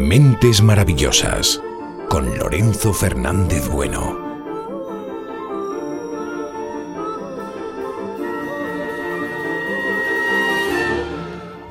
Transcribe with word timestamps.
Mentes 0.00 0.62
Maravillosas 0.62 1.60
con 2.08 2.38
Lorenzo 2.38 2.94
Fernández 2.94 3.68
Bueno. 3.68 4.18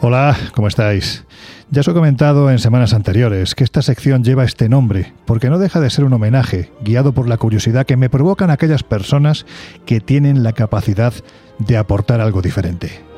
Hola, 0.01 0.37
¿cómo 0.53 0.67
estáis? 0.67 1.25
Ya 1.71 1.81
os 1.81 1.87
he 1.87 1.93
comentado 1.93 2.51
en 2.51 2.59
semanas 2.59 2.93
anteriores 2.93 3.55
que 3.55 3.63
esta 3.63 3.81
sección 3.81 4.23
lleva 4.23 4.43
este 4.45 4.69
nombre, 4.69 5.13
porque 5.25 5.49
no 5.49 5.57
deja 5.57 5.79
de 5.79 5.89
ser 5.89 6.05
un 6.05 6.13
homenaje, 6.13 6.71
guiado 6.81 7.13
por 7.13 7.27
la 7.27 7.37
curiosidad 7.37 7.87
que 7.87 7.97
me 7.97 8.11
provocan 8.11 8.51
aquellas 8.51 8.83
personas 8.83 9.47
que 9.87 10.01
tienen 10.01 10.43
la 10.43 10.53
capacidad 10.53 11.13
de 11.57 11.77
aportar 11.77 12.21
algo 12.21 12.43
diferente. 12.43 13.08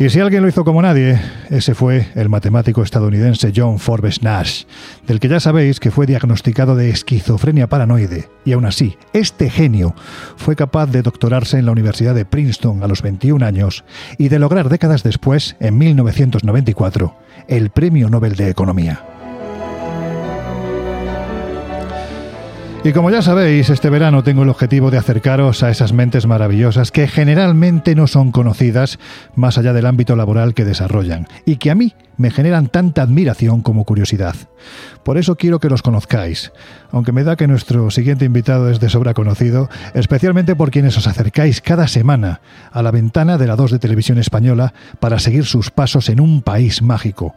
Y 0.00 0.08
si 0.08 0.18
alguien 0.18 0.40
lo 0.40 0.48
hizo 0.48 0.64
como 0.64 0.80
nadie, 0.80 1.20
ese 1.50 1.74
fue 1.74 2.06
el 2.14 2.30
matemático 2.30 2.82
estadounidense 2.82 3.52
John 3.54 3.78
Forbes 3.78 4.22
Nash, 4.22 4.64
del 5.06 5.20
que 5.20 5.28
ya 5.28 5.40
sabéis 5.40 5.78
que 5.78 5.90
fue 5.90 6.06
diagnosticado 6.06 6.74
de 6.74 6.88
esquizofrenia 6.88 7.68
paranoide, 7.68 8.30
y 8.46 8.52
aún 8.52 8.64
así, 8.64 8.96
este 9.12 9.50
genio 9.50 9.94
fue 10.36 10.56
capaz 10.56 10.86
de 10.86 11.02
doctorarse 11.02 11.58
en 11.58 11.66
la 11.66 11.72
Universidad 11.72 12.14
de 12.14 12.24
Princeton 12.24 12.82
a 12.82 12.88
los 12.88 13.02
21 13.02 13.44
años 13.44 13.84
y 14.16 14.30
de 14.30 14.38
lograr 14.38 14.70
décadas 14.70 15.02
después, 15.02 15.56
en 15.60 15.76
1994, 15.76 17.14
el 17.48 17.68
Premio 17.68 18.08
Nobel 18.08 18.36
de 18.36 18.48
Economía. 18.48 19.19
Y 22.82 22.92
como 22.94 23.10
ya 23.10 23.20
sabéis, 23.20 23.68
este 23.68 23.90
verano 23.90 24.22
tengo 24.22 24.42
el 24.42 24.48
objetivo 24.48 24.90
de 24.90 24.96
acercaros 24.96 25.62
a 25.62 25.68
esas 25.68 25.92
mentes 25.92 26.26
maravillosas 26.26 26.90
que 26.90 27.06
generalmente 27.08 27.94
no 27.94 28.06
son 28.06 28.32
conocidas 28.32 28.98
más 29.34 29.58
allá 29.58 29.74
del 29.74 29.84
ámbito 29.84 30.16
laboral 30.16 30.54
que 30.54 30.64
desarrollan 30.64 31.28
y 31.44 31.56
que 31.56 31.70
a 31.70 31.74
mí 31.74 31.92
me 32.16 32.30
generan 32.30 32.68
tanta 32.68 33.02
admiración 33.02 33.60
como 33.60 33.84
curiosidad. 33.84 34.34
Por 35.04 35.18
eso 35.18 35.36
quiero 35.36 35.60
que 35.60 35.68
los 35.68 35.82
conozcáis, 35.82 36.52
aunque 36.90 37.12
me 37.12 37.24
da 37.24 37.36
que 37.36 37.46
nuestro 37.46 37.90
siguiente 37.90 38.24
invitado 38.24 38.70
es 38.70 38.80
de 38.80 38.88
sobra 38.88 39.14
conocido, 39.14 39.68
especialmente 39.94 40.56
por 40.56 40.70
quienes 40.70 40.96
os 40.96 41.06
acercáis 41.06 41.60
cada 41.60 41.88
semana 41.88 42.40
a 42.70 42.82
la 42.82 42.90
ventana 42.90 43.38
de 43.38 43.46
la 43.46 43.56
2 43.56 43.72
de 43.72 43.78
Televisión 43.78 44.18
Española 44.18 44.74
para 44.98 45.18
seguir 45.18 45.44
sus 45.44 45.70
pasos 45.70 46.08
en 46.08 46.20
un 46.20 46.42
país 46.42 46.82
mágico, 46.82 47.34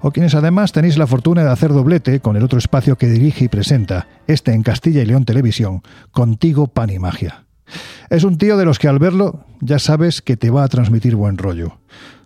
o 0.00 0.10
quienes 0.10 0.34
además 0.34 0.72
tenéis 0.72 0.98
la 0.98 1.06
fortuna 1.06 1.44
de 1.44 1.50
hacer 1.50 1.72
doblete 1.72 2.20
con 2.20 2.36
el 2.36 2.44
otro 2.44 2.58
espacio 2.58 2.96
que 2.96 3.08
dirige 3.08 3.46
y 3.46 3.48
presenta, 3.48 4.08
este 4.26 4.52
en 4.52 4.62
Castilla 4.62 5.02
y 5.02 5.06
León 5.06 5.24
Televisión, 5.24 5.82
Contigo 6.10 6.66
Pan 6.66 6.90
y 6.90 6.98
Magia. 6.98 7.44
Es 8.10 8.24
un 8.24 8.38
tío 8.38 8.56
de 8.56 8.64
los 8.64 8.78
que 8.78 8.88
al 8.88 8.98
verlo 8.98 9.44
ya 9.60 9.78
sabes 9.78 10.22
que 10.22 10.36
te 10.36 10.50
va 10.50 10.64
a 10.64 10.68
transmitir 10.68 11.16
buen 11.16 11.38
rollo. 11.38 11.78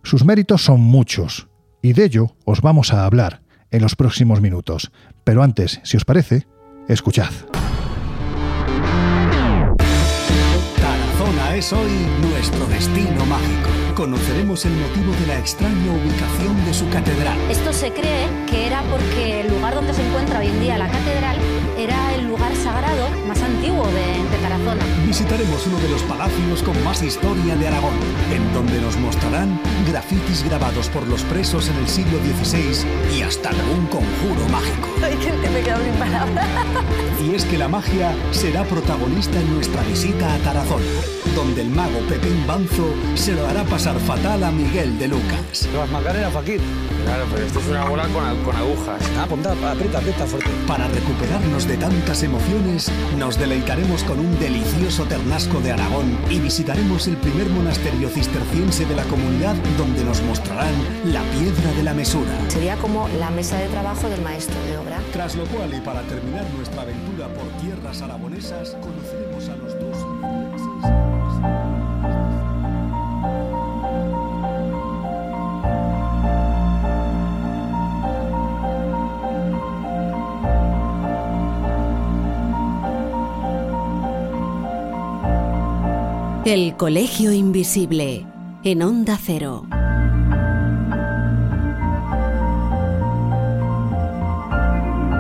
Sus 0.03 0.25
méritos 0.25 0.63
son 0.65 0.81
muchos, 0.81 1.49
y 1.83 1.93
de 1.93 2.05
ello 2.05 2.37
os 2.45 2.61
vamos 2.61 2.93
a 2.93 3.05
hablar 3.05 3.43
en 3.71 3.83
los 3.83 3.97
próximos 3.97 4.41
minutos. 4.41 4.91
Pero 5.25 5.43
antes, 5.43 5.81
si 5.85 5.97
os 5.97 6.05
parece, 6.05 6.47
escuchad. 6.89 7.31
Tarazona 10.77 11.57
es 11.57 11.73
hoy 11.73 11.91
nuestro 12.23 12.67
destino 12.67 13.27
mágico. 13.27 13.69
Conoceremos 13.95 14.65
el 14.65 14.73
motivo 14.73 15.13
de 15.21 15.27
la 15.27 15.39
extraña 15.39 15.93
ubicación 15.93 16.65
de 16.65 16.75
su 16.75 16.89
catedral. 16.89 17.39
Esto 17.51 17.73
se 17.73 17.91
cree 17.93 18.29
que 18.49 18.67
era 18.67 18.83
porque 18.91 19.41
el 19.43 19.49
lugar 19.49 19.75
donde 19.75 19.93
se 19.93 20.07
encuentra 20.07 20.39
hoy 20.39 20.47
en 20.47 20.61
día 20.61 20.79
la 20.79 20.89
catedral 20.89 21.37
era 21.77 22.15
el 22.15 22.27
lugar 22.27 22.55
sagrado 22.57 23.09
más 23.27 23.43
antiguo 23.43 23.87
de, 23.89 24.31
de 24.31 24.43
Tarazona. 24.43 24.85
Visitaremos 25.11 25.67
uno 25.67 25.77
de 25.81 25.89
los 25.89 26.05
palacios 26.05 26.63
con 26.63 26.85
más 26.85 27.03
historia 27.03 27.57
de 27.57 27.67
Aragón, 27.67 27.95
en 28.33 28.55
donde 28.55 28.81
nos 28.81 28.97
mostrarán 28.97 29.61
grafitis 29.85 30.45
grabados 30.45 30.89
por 30.89 31.05
los 31.09 31.25
presos 31.25 31.69
en 31.69 31.77
el 31.79 31.89
siglo 31.89 32.17
XVI 32.19 32.87
y 33.19 33.23
hasta 33.23 33.49
algún 33.49 33.89
conjuro 33.89 34.49
mágico. 34.53 34.89
Ay, 35.03 35.17
que 35.17 35.49
me 35.49 35.59
he 35.59 35.63
quedado 35.65 35.83
sin 35.83 35.95
palabras. 35.95 36.49
Y 37.21 37.35
es 37.35 37.45
que 37.45 37.59
la 37.59 37.67
magia 37.67 38.15
será 38.31 38.63
protagonista 38.63 39.41
en 39.41 39.53
nuestra 39.53 39.83
visita 39.83 40.33
a 40.33 40.39
Tarazona, 40.39 40.85
donde 41.35 41.63
el 41.63 41.71
mago 41.71 41.99
Pepín 42.09 42.47
Banzo 42.47 42.95
se 43.17 43.33
lo 43.33 43.49
hará 43.49 43.65
pasar 43.65 43.99
fatal 43.99 44.45
a 44.45 44.53
Miguel 44.53 44.97
de 44.97 45.09
Lucas. 45.09 45.69
Vas 45.77 45.91
Macarena, 45.91 46.31
Fakir. 46.31 46.61
Claro, 47.05 47.27
pero 47.33 47.47
esto 47.47 47.59
es 47.59 47.67
una 47.67 47.85
bola 47.85 48.05
con, 48.09 48.45
con 48.45 48.55
agujas. 48.55 49.03
Ah, 49.19 49.27
ponta, 49.29 49.53
aprieta, 49.53 49.99
aprieta 49.99 50.25
fuerte. 50.25 50.51
Para 50.67 50.87
recuperarnos 50.87 51.67
de 51.67 51.77
tantas 51.77 52.23
emociones, 52.23 52.91
nos 53.19 53.39
deleitaremos 53.39 54.05
con 54.05 54.21
un 54.21 54.39
delicioso 54.39 55.00
ternasco 55.05 55.61
de 55.61 55.73
Aragón 55.73 56.19
y 56.31 56.39
visitaremos 56.39 57.07
el 57.09 57.17
primer 57.17 57.49
monasterio 57.49 58.09
cisterciense 58.09 58.85
de 58.85 58.97
la 58.97 59.05
comunidad 59.05 59.55
donde 59.77 60.05
nos 60.05 60.23
mostrarán 60.23 60.75
la 61.05 61.23
piedra 61.23 61.73
de 61.77 61.83
la 61.83 61.95
mesura. 61.95 62.31
Sería 62.49 62.77
como 62.77 63.09
la 63.19 63.31
mesa 63.31 63.59
de 63.59 63.69
trabajo 63.69 64.09
del 64.09 64.21
maestro 64.23 64.61
de 64.65 64.79
obra. 64.79 64.99
Tras 65.13 65.35
lo 65.37 65.45
cual, 65.47 65.73
y 65.75 65.81
para 65.81 66.03
terminar 66.03 66.45
nuestra 66.57 66.83
aventura 66.83 67.29
por 67.29 67.49
tierras 67.61 68.03
aragonesas, 68.03 68.77
conoceremos 68.81 69.49
a 69.49 69.57
los 69.57 69.79
dos 69.81 70.50
El 86.47 86.75
Colegio 86.75 87.33
Invisible, 87.33 88.27
en 88.65 88.81
Onda 88.81 89.19
Cero. 89.23 89.67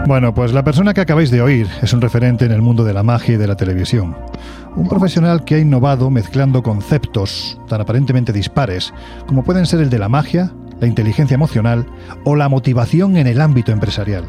Bueno, 0.06 0.32
pues 0.32 0.54
la 0.54 0.64
persona 0.64 0.94
que 0.94 1.02
acabáis 1.02 1.30
de 1.30 1.42
oír 1.42 1.68
es 1.82 1.92
un 1.92 2.00
referente 2.00 2.46
en 2.46 2.52
el 2.52 2.62
mundo 2.62 2.84
de 2.84 2.94
la 2.94 3.02
magia 3.02 3.34
y 3.34 3.36
de 3.36 3.46
la 3.46 3.54
televisión. 3.54 4.16
Un 4.76 4.88
profesional 4.88 5.44
que 5.44 5.56
ha 5.56 5.58
innovado 5.58 6.08
mezclando 6.08 6.62
conceptos 6.62 7.60
tan 7.68 7.82
aparentemente 7.82 8.32
dispares 8.32 8.94
como 9.26 9.44
pueden 9.44 9.66
ser 9.66 9.80
el 9.80 9.90
de 9.90 9.98
la 9.98 10.08
magia, 10.08 10.54
la 10.80 10.86
inteligencia 10.86 11.34
emocional 11.34 11.84
o 12.24 12.34
la 12.34 12.48
motivación 12.48 13.18
en 13.18 13.26
el 13.26 13.42
ámbito 13.42 13.72
empresarial. 13.72 14.24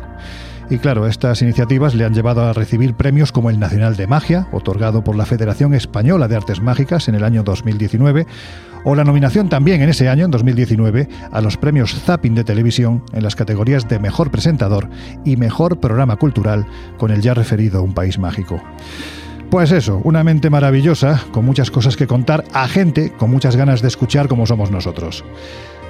Y 0.72 0.80
claro, 0.80 1.06
estas 1.06 1.42
iniciativas 1.42 1.96
le 1.96 2.06
han 2.06 2.14
llevado 2.14 2.44
a 2.44 2.54
recibir 2.54 2.94
premios 2.94 3.34
como 3.34 3.50
el 3.50 3.60
Nacional 3.60 3.98
de 3.98 4.08
Magia, 4.08 4.48
otorgado 4.54 5.04
por 5.04 5.18
la 5.18 5.26
Federación 5.26 5.74
Española 5.74 6.30
de 6.30 6.38
Artes 6.38 6.62
Mágicas 6.62 7.10
en 7.10 7.16
el 7.16 7.26
año 7.26 7.44
2019, 7.44 8.26
o 8.86 8.96
la 8.96 9.04
nominación 9.04 9.50
también 9.50 9.82
en 9.82 9.90
ese 9.90 10.08
año, 10.08 10.24
en 10.24 10.32
2019, 10.32 11.10
a 11.30 11.42
los 11.42 11.58
premios 11.58 11.94
Zapping 11.94 12.36
de 12.36 12.46
televisión 12.46 13.04
en 13.12 13.22
las 13.22 13.36
categorías 13.36 13.90
de 13.90 14.00
Mejor 14.00 14.32
Presentador 14.32 14.88
y 15.26 15.36
Mejor 15.36 15.82
Programa 15.82 16.16
Cultural 16.16 16.66
con 16.98 17.12
el 17.12 17.20
ya 17.20 17.34
referido 17.34 17.84
Un 17.84 17.94
País 17.94 18.18
Mágico. 18.18 18.64
Pues 19.50 19.74
eso, 19.74 20.00
una 20.06 20.24
mente 20.24 20.50
maravillosa, 20.50 21.22
con 21.34 21.44
muchas 21.44 21.70
cosas 21.70 21.98
que 21.98 22.08
contar 22.08 22.46
a 22.54 22.70
gente 22.70 23.12
con 23.12 23.30
muchas 23.30 23.58
ganas 23.58 23.82
de 23.82 23.90
escuchar 23.90 24.30
como 24.30 24.46
somos 24.46 24.72
nosotros. 24.72 25.26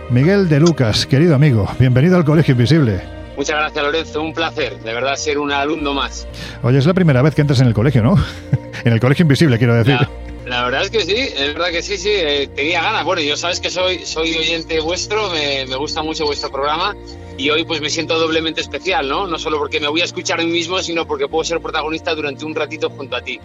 Miguel 0.09 0.49
de 0.49 0.59
Lucas, 0.59 1.05
querido 1.05 1.35
amigo, 1.35 1.67
bienvenido 1.77 2.17
al 2.17 2.25
Colegio 2.25 2.53
Invisible. 2.53 3.20
Muchas 3.37 3.55
gracias, 3.57 3.83
Lorenzo. 3.83 4.21
Un 4.21 4.33
placer, 4.33 4.79
de 4.79 4.93
verdad, 4.93 5.15
ser 5.15 5.37
un 5.37 5.51
alumno 5.51 5.93
más. 5.93 6.27
Oye, 6.63 6.77
es 6.77 6.85
la 6.85 6.93
primera 6.93 7.21
vez 7.21 7.33
que 7.35 7.41
entras 7.41 7.59
en 7.61 7.67
el 7.67 7.73
colegio, 7.73 8.03
¿no? 8.03 8.15
en 8.83 8.93
el 8.93 8.99
Colegio 8.99 9.23
Invisible, 9.23 9.57
quiero 9.57 9.75
decir. 9.75 9.95
La, 9.95 10.09
la 10.45 10.63
verdad 10.65 10.81
es 10.83 10.89
que 10.89 11.01
sí, 11.01 11.15
es 11.15 11.53
verdad 11.53 11.69
que 11.71 11.81
sí, 11.81 11.97
sí. 11.97 12.09
eh, 12.11 12.49
tenía 12.55 12.81
ganas. 12.81 13.03
Bueno, 13.05 13.21
yo 13.21 13.37
sabes 13.37 13.59
que 13.59 13.69
soy, 13.69 14.05
soy 14.05 14.35
oyente 14.35 14.79
vuestro, 14.79 15.29
me, 15.29 15.65
me 15.65 15.75
gusta 15.75 16.01
mucho 16.03 16.25
vuestro 16.25 16.51
programa 16.51 16.95
y 17.41 17.49
hoy 17.49 17.63
pues 17.65 17.81
me 17.81 17.89
siento 17.89 18.19
doblemente 18.19 18.61
especial, 18.61 19.09
¿no? 19.09 19.25
No 19.25 19.39
solo 19.39 19.57
porque 19.57 19.79
me 19.79 19.87
voy 19.87 20.01
a 20.01 20.03
escuchar 20.03 20.39
a 20.39 20.43
mí 20.43 20.51
mismo, 20.51 20.79
sino 20.83 21.07
porque 21.07 21.27
puedo 21.27 21.43
ser 21.43 21.59
protagonista 21.59 22.13
durante 22.13 22.45
un 22.45 22.53
ratito 22.53 22.91
junto 22.91 23.15
a 23.15 23.21
ti. 23.21 23.39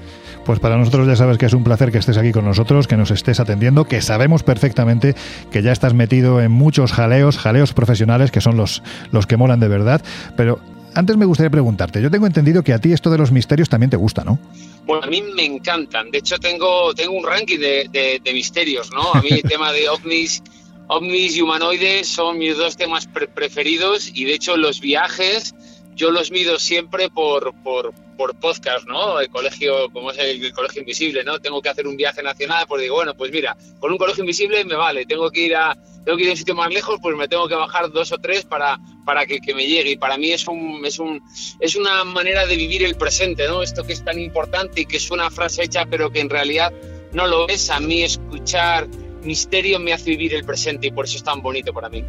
Pues 0.44 0.60
para 0.60 0.76
nosotros 0.76 1.08
ya 1.08 1.16
sabes 1.16 1.38
que 1.38 1.46
es 1.46 1.54
un 1.54 1.64
placer 1.64 1.90
que 1.90 1.96
estés 1.96 2.18
aquí 2.18 2.30
con 2.30 2.44
nosotros, 2.44 2.86
que 2.86 2.98
nos 2.98 3.10
estés 3.10 3.40
atendiendo, 3.40 3.86
que 3.86 4.02
sabemos 4.02 4.42
perfectamente 4.42 5.14
que 5.50 5.62
ya 5.62 5.72
estás 5.72 5.94
metido 5.94 6.42
en 6.42 6.52
muchos 6.52 6.92
jaleos, 6.92 7.38
jaleos 7.38 7.72
profesionales, 7.72 8.30
que 8.30 8.42
son 8.42 8.58
los, 8.58 8.82
los 9.12 9.26
que 9.26 9.38
molan 9.38 9.60
de 9.60 9.68
verdad. 9.68 10.02
Pero 10.36 10.60
antes 10.94 11.16
me 11.16 11.24
gustaría 11.24 11.50
preguntarte, 11.50 12.02
yo 12.02 12.10
tengo 12.10 12.26
entendido 12.26 12.62
que 12.62 12.74
a 12.74 12.78
ti 12.78 12.92
esto 12.92 13.08
de 13.08 13.16
los 13.16 13.32
misterios 13.32 13.70
también 13.70 13.88
te 13.88 13.96
gusta, 13.96 14.24
¿no? 14.24 14.38
Bueno, 14.84 15.04
a 15.04 15.06
mí 15.06 15.22
me 15.22 15.46
encantan. 15.46 16.10
De 16.10 16.18
hecho, 16.18 16.38
tengo, 16.38 16.94
tengo 16.94 17.14
un 17.14 17.24
ranking 17.24 17.58
de, 17.58 17.88
de, 17.90 18.20
de 18.22 18.32
misterios, 18.34 18.90
¿no? 18.92 19.14
A 19.14 19.22
mí 19.22 19.28
el 19.30 19.42
tema 19.48 19.72
de 19.72 19.88
ovnis, 19.88 20.42
ovnis 20.88 21.36
y 21.36 21.42
humanoides 21.42 22.08
son 22.08 22.38
mis 22.38 22.56
dos 22.56 22.76
temas 22.76 23.06
pre 23.06 23.28
preferidos 23.28 24.10
y 24.14 24.24
de 24.24 24.34
hecho 24.34 24.56
los 24.56 24.80
viajes 24.80 25.54
yo 25.96 26.10
los 26.10 26.30
mido 26.30 26.58
siempre 26.58 27.08
por, 27.08 27.54
por, 27.62 27.94
por 28.18 28.38
podcast, 28.38 28.86
¿no? 28.86 29.18
El 29.18 29.30
colegio, 29.30 29.90
como 29.92 30.10
es 30.10 30.18
el, 30.18 30.44
el, 30.44 30.52
colegio 30.52 30.82
invisible, 30.82 31.24
¿no? 31.24 31.40
Tengo 31.40 31.62
que 31.62 31.70
hacer 31.70 31.86
un 31.86 31.96
viaje 31.96 32.22
nacional, 32.22 32.66
pues 32.68 32.82
digo, 32.82 32.96
bueno, 32.96 33.14
pues 33.14 33.32
mira, 33.32 33.56
con 33.80 33.90
un 33.90 33.98
colegio 33.98 34.22
invisible 34.22 34.62
me 34.66 34.74
vale, 34.74 35.06
tengo 35.06 35.30
que 35.30 35.40
ir 35.40 35.56
a, 35.56 35.74
tengo 36.04 36.18
que 36.18 36.24
ir 36.24 36.28
a 36.28 36.32
un 36.32 36.36
sitio 36.36 36.54
más 36.54 36.72
lejos, 36.72 36.98
pues 37.00 37.16
me 37.16 37.26
tengo 37.28 37.48
que 37.48 37.54
bajar 37.54 37.90
dos 37.90 38.12
o 38.12 38.18
tres 38.18 38.44
para, 38.44 38.78
para 39.04 39.26
que, 39.26 39.40
que 39.40 39.54
me 39.54 39.66
llegue. 39.66 39.92
Y 39.92 39.96
para 39.96 40.16
mí 40.18 40.30
es 40.30 40.46
un, 40.46 40.84
es 40.84 40.98
un, 40.98 41.20
es 41.60 41.74
una 41.74 42.04
manera 42.04 42.46
de 42.46 42.56
vivir 42.56 42.84
el 42.84 42.94
presente, 42.96 43.48
¿no? 43.48 43.62
Esto 43.62 43.82
que 43.82 43.94
es 43.94 44.04
tan 44.04 44.20
importante 44.20 44.82
y 44.82 44.86
que 44.86 44.98
es 44.98 45.10
una 45.10 45.30
frase 45.30 45.64
hecha, 45.64 45.86
pero 45.86 46.10
que 46.12 46.20
en 46.20 46.30
realidad 46.30 46.72
no 47.12 47.26
lo 47.26 47.48
es. 47.48 47.70
A 47.70 47.80
mí 47.80 48.02
escuchar 48.02 48.86
misterio 49.22 49.78
me 49.78 49.92
hace 49.92 50.10
vivir 50.10 50.34
el 50.34 50.44
presente 50.44 50.88
y 50.88 50.90
por 50.90 51.04
eso 51.04 51.16
es 51.16 51.24
tan 51.24 51.42
bonito 51.42 51.72
para 51.72 51.88
mí. 51.88 52.04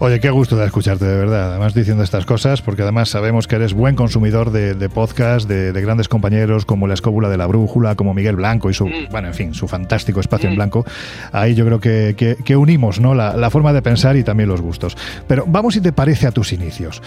Oye, 0.00 0.18
qué 0.18 0.30
gusto 0.30 0.56
de 0.56 0.66
escucharte, 0.66 1.04
de 1.04 1.16
verdad. 1.16 1.50
Además, 1.50 1.72
diciendo 1.72 2.02
estas 2.02 2.26
cosas, 2.26 2.62
porque 2.62 2.82
además 2.82 3.08
sabemos 3.08 3.46
que 3.46 3.56
eres 3.56 3.74
buen 3.74 3.94
consumidor 3.94 4.50
de, 4.50 4.74
de 4.74 4.88
podcast, 4.88 5.48
de, 5.48 5.72
de, 5.72 5.80
grandes 5.80 6.08
compañeros 6.08 6.64
como 6.64 6.88
La 6.88 6.94
Escóbula 6.94 7.28
de 7.28 7.36
la 7.36 7.46
Brújula, 7.46 7.94
como 7.94 8.12
Miguel 8.12 8.36
Blanco 8.36 8.70
y 8.70 8.74
su, 8.74 8.86
mm. 8.86 9.08
bueno, 9.10 9.28
en 9.28 9.34
fin, 9.34 9.54
su 9.54 9.68
fantástico 9.68 10.18
espacio 10.18 10.48
mm. 10.48 10.52
en 10.52 10.56
blanco. 10.56 10.84
Ahí 11.30 11.54
yo 11.54 11.64
creo 11.64 11.80
que, 11.80 12.14
que, 12.16 12.36
que 12.44 12.56
unimos 12.56 12.98
¿no? 12.98 13.14
La, 13.14 13.36
la 13.36 13.50
forma 13.50 13.72
de 13.72 13.82
pensar 13.82 14.16
y 14.16 14.24
también 14.24 14.48
los 14.48 14.60
gustos. 14.60 14.96
Pero 15.28 15.44
vamos, 15.46 15.74
si 15.74 15.80
te 15.80 15.92
parece, 15.92 16.26
a 16.26 16.32
tus 16.32 16.52
inicios. 16.52 17.00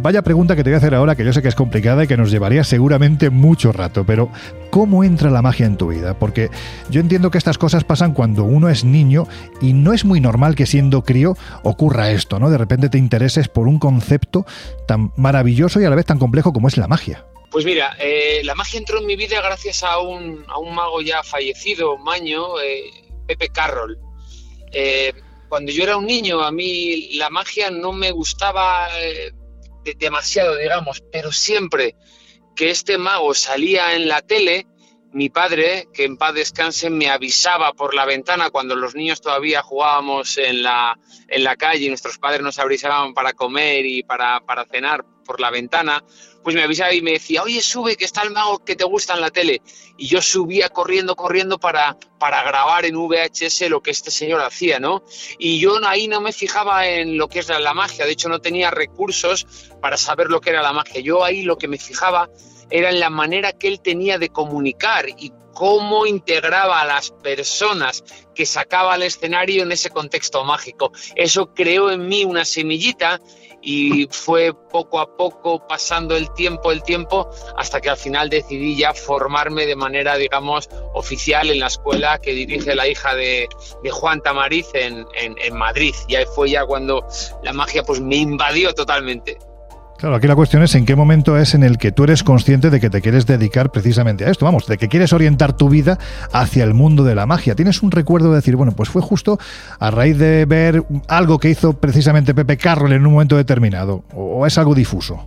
Vaya 0.00 0.22
pregunta 0.22 0.54
que 0.54 0.62
te 0.62 0.70
voy 0.70 0.74
a 0.74 0.78
hacer 0.78 0.94
ahora, 0.94 1.16
que 1.16 1.24
yo 1.24 1.32
sé 1.32 1.42
que 1.42 1.48
es 1.48 1.56
complicada 1.56 2.04
y 2.04 2.06
que 2.06 2.16
nos 2.16 2.30
llevaría 2.30 2.62
seguramente 2.62 3.30
mucho 3.30 3.72
rato, 3.72 4.06
pero 4.06 4.30
¿cómo 4.70 5.02
entra 5.02 5.28
la 5.28 5.42
magia 5.42 5.66
en 5.66 5.76
tu 5.76 5.88
vida? 5.88 6.16
Porque 6.16 6.50
yo 6.88 7.00
entiendo 7.00 7.32
que 7.32 7.38
estas 7.38 7.58
cosas 7.58 7.82
pasan 7.82 8.14
cuando 8.14 8.44
uno 8.44 8.68
es 8.68 8.84
niño 8.84 9.26
y 9.60 9.72
no 9.72 9.92
es 9.92 10.04
muy 10.04 10.20
normal 10.20 10.54
que 10.54 10.66
siendo 10.66 11.02
crío 11.02 11.36
ocurra 11.64 12.12
esto, 12.12 12.38
¿no? 12.38 12.48
De 12.48 12.58
repente 12.58 12.88
te 12.88 12.96
intereses 12.96 13.48
por 13.48 13.66
un 13.66 13.80
concepto 13.80 14.46
tan 14.86 15.12
maravilloso 15.16 15.80
y 15.80 15.84
a 15.84 15.90
la 15.90 15.96
vez 15.96 16.06
tan 16.06 16.20
complejo 16.20 16.52
como 16.52 16.68
es 16.68 16.76
la 16.76 16.86
magia. 16.86 17.26
Pues 17.50 17.64
mira, 17.64 17.96
eh, 17.98 18.42
la 18.44 18.54
magia 18.54 18.78
entró 18.78 19.00
en 19.00 19.06
mi 19.06 19.16
vida 19.16 19.42
gracias 19.42 19.82
a 19.82 19.98
un, 19.98 20.44
a 20.46 20.58
un 20.58 20.76
mago 20.76 21.00
ya 21.00 21.24
fallecido, 21.24 21.98
Maño, 21.98 22.60
eh, 22.60 22.84
Pepe 23.26 23.48
Carroll. 23.48 23.98
Eh, 24.70 25.12
cuando 25.48 25.72
yo 25.72 25.82
era 25.82 25.96
un 25.96 26.06
niño, 26.06 26.40
a 26.40 26.52
mí 26.52 27.16
la 27.16 27.30
magia 27.30 27.72
no 27.72 27.92
me 27.92 28.12
gustaba 28.12 28.86
demasiado, 29.96 30.56
digamos, 30.56 31.02
pero 31.12 31.32
siempre 31.32 31.94
que 32.54 32.70
este 32.70 32.98
mago 32.98 33.34
salía 33.34 33.94
en 33.94 34.08
la 34.08 34.20
tele, 34.22 34.66
mi 35.12 35.30
padre, 35.30 35.88
que 35.94 36.04
en 36.04 36.16
paz 36.16 36.34
descanse, 36.34 36.90
me 36.90 37.08
avisaba 37.08 37.72
por 37.72 37.94
la 37.94 38.04
ventana 38.04 38.50
cuando 38.50 38.76
los 38.76 38.94
niños 38.94 39.20
todavía 39.20 39.62
jugábamos 39.62 40.36
en 40.38 40.62
la, 40.62 40.98
en 41.28 41.44
la 41.44 41.56
calle 41.56 41.86
y 41.86 41.88
nuestros 41.88 42.18
padres 42.18 42.42
nos 42.42 42.58
avisaban 42.58 43.14
para 43.14 43.32
comer 43.32 43.86
y 43.86 44.02
para, 44.02 44.40
para 44.40 44.66
cenar 44.66 45.04
por 45.24 45.40
la 45.40 45.50
ventana, 45.50 46.02
pues 46.42 46.54
me 46.54 46.62
avisaba 46.62 46.92
y 46.92 47.02
me 47.02 47.12
decía, 47.12 47.42
oye, 47.42 47.60
sube, 47.60 47.96
que 47.96 48.04
está 48.04 48.22
el 48.22 48.30
mago 48.30 48.64
que 48.64 48.76
te 48.76 48.84
gusta 48.84 49.14
en 49.14 49.20
la 49.20 49.30
tele. 49.30 49.62
Y 49.96 50.06
yo 50.06 50.22
subía 50.22 50.68
corriendo, 50.68 51.16
corriendo 51.16 51.58
para, 51.58 51.96
para 52.18 52.42
grabar 52.42 52.84
en 52.84 52.96
VHS 52.96 53.68
lo 53.68 53.82
que 53.82 53.90
este 53.90 54.10
señor 54.10 54.40
hacía, 54.40 54.78
¿no? 54.78 55.02
Y 55.38 55.58
yo 55.58 55.78
ahí 55.86 56.08
no 56.08 56.20
me 56.20 56.32
fijaba 56.32 56.86
en 56.88 57.18
lo 57.18 57.28
que 57.28 57.40
es 57.40 57.48
la 57.48 57.74
magia, 57.74 58.06
de 58.06 58.12
hecho 58.12 58.28
no 58.28 58.40
tenía 58.40 58.70
recursos 58.70 59.46
para 59.80 59.96
saber 59.96 60.28
lo 60.28 60.40
que 60.40 60.50
era 60.50 60.62
la 60.62 60.72
magia. 60.72 61.00
Yo 61.00 61.24
ahí 61.24 61.42
lo 61.42 61.58
que 61.58 61.68
me 61.68 61.78
fijaba 61.78 62.28
era 62.70 62.90
en 62.90 63.00
la 63.00 63.10
manera 63.10 63.52
que 63.52 63.68
él 63.68 63.80
tenía 63.80 64.18
de 64.18 64.28
comunicar 64.28 65.06
y 65.08 65.32
cómo 65.58 66.06
integraba 66.06 66.80
a 66.80 66.84
las 66.84 67.10
personas 67.10 68.04
que 68.32 68.46
sacaba 68.46 68.94
al 68.94 69.02
escenario 69.02 69.64
en 69.64 69.72
ese 69.72 69.90
contexto 69.90 70.44
mágico. 70.44 70.92
Eso 71.16 71.52
creó 71.52 71.90
en 71.90 72.06
mí 72.06 72.24
una 72.24 72.44
semillita 72.44 73.20
y 73.62 74.06
fue 74.10 74.52
poco 74.54 75.00
a 75.00 75.16
poco 75.16 75.66
pasando 75.66 76.16
el 76.16 76.32
tiempo, 76.34 76.70
el 76.70 76.82
tiempo, 76.82 77.28
hasta 77.56 77.80
que 77.80 77.90
al 77.90 77.96
final 77.96 78.30
decidí 78.30 78.76
ya 78.76 78.94
formarme 78.94 79.66
de 79.66 79.76
manera, 79.76 80.16
digamos, 80.16 80.68
oficial 80.94 81.50
en 81.50 81.60
la 81.60 81.66
escuela 81.66 82.18
que 82.18 82.32
dirige 82.32 82.74
la 82.74 82.86
hija 82.86 83.14
de, 83.14 83.48
de 83.82 83.90
Juan 83.90 84.20
Tamariz 84.22 84.66
en, 84.74 85.06
en, 85.14 85.36
en 85.38 85.56
Madrid. 85.56 85.94
Y 86.06 86.16
ahí 86.16 86.24
fue 86.34 86.50
ya 86.50 86.64
cuando 86.64 87.06
la 87.42 87.52
magia 87.52 87.82
pues 87.82 88.00
me 88.00 88.16
invadió 88.16 88.74
totalmente. 88.74 89.38
Claro, 89.98 90.14
aquí 90.14 90.28
la 90.28 90.36
cuestión 90.36 90.62
es 90.62 90.76
en 90.76 90.86
qué 90.86 90.94
momento 90.94 91.36
es 91.36 91.54
en 91.54 91.64
el 91.64 91.76
que 91.76 91.90
tú 91.90 92.04
eres 92.04 92.22
consciente 92.22 92.70
de 92.70 92.78
que 92.78 92.88
te 92.88 93.00
quieres 93.00 93.26
dedicar 93.26 93.72
precisamente 93.72 94.24
a 94.24 94.30
esto, 94.30 94.44
vamos, 94.44 94.68
de 94.68 94.78
que 94.78 94.86
quieres 94.86 95.12
orientar 95.12 95.56
tu 95.56 95.68
vida 95.68 95.98
hacia 96.32 96.62
el 96.62 96.72
mundo 96.72 97.02
de 97.02 97.16
la 97.16 97.26
magia. 97.26 97.56
¿Tienes 97.56 97.82
un 97.82 97.90
recuerdo 97.90 98.30
de 98.30 98.36
decir, 98.36 98.54
bueno, 98.54 98.70
pues 98.70 98.88
fue 98.90 99.02
justo 99.02 99.40
a 99.80 99.90
raíz 99.90 100.16
de 100.16 100.44
ver 100.44 100.84
algo 101.08 101.40
que 101.40 101.50
hizo 101.50 101.72
precisamente 101.72 102.32
Pepe 102.32 102.56
Carroll 102.56 102.92
en 102.92 103.04
un 103.04 103.12
momento 103.12 103.36
determinado? 103.36 104.04
¿O 104.14 104.46
es 104.46 104.56
algo 104.56 104.72
difuso? 104.72 105.26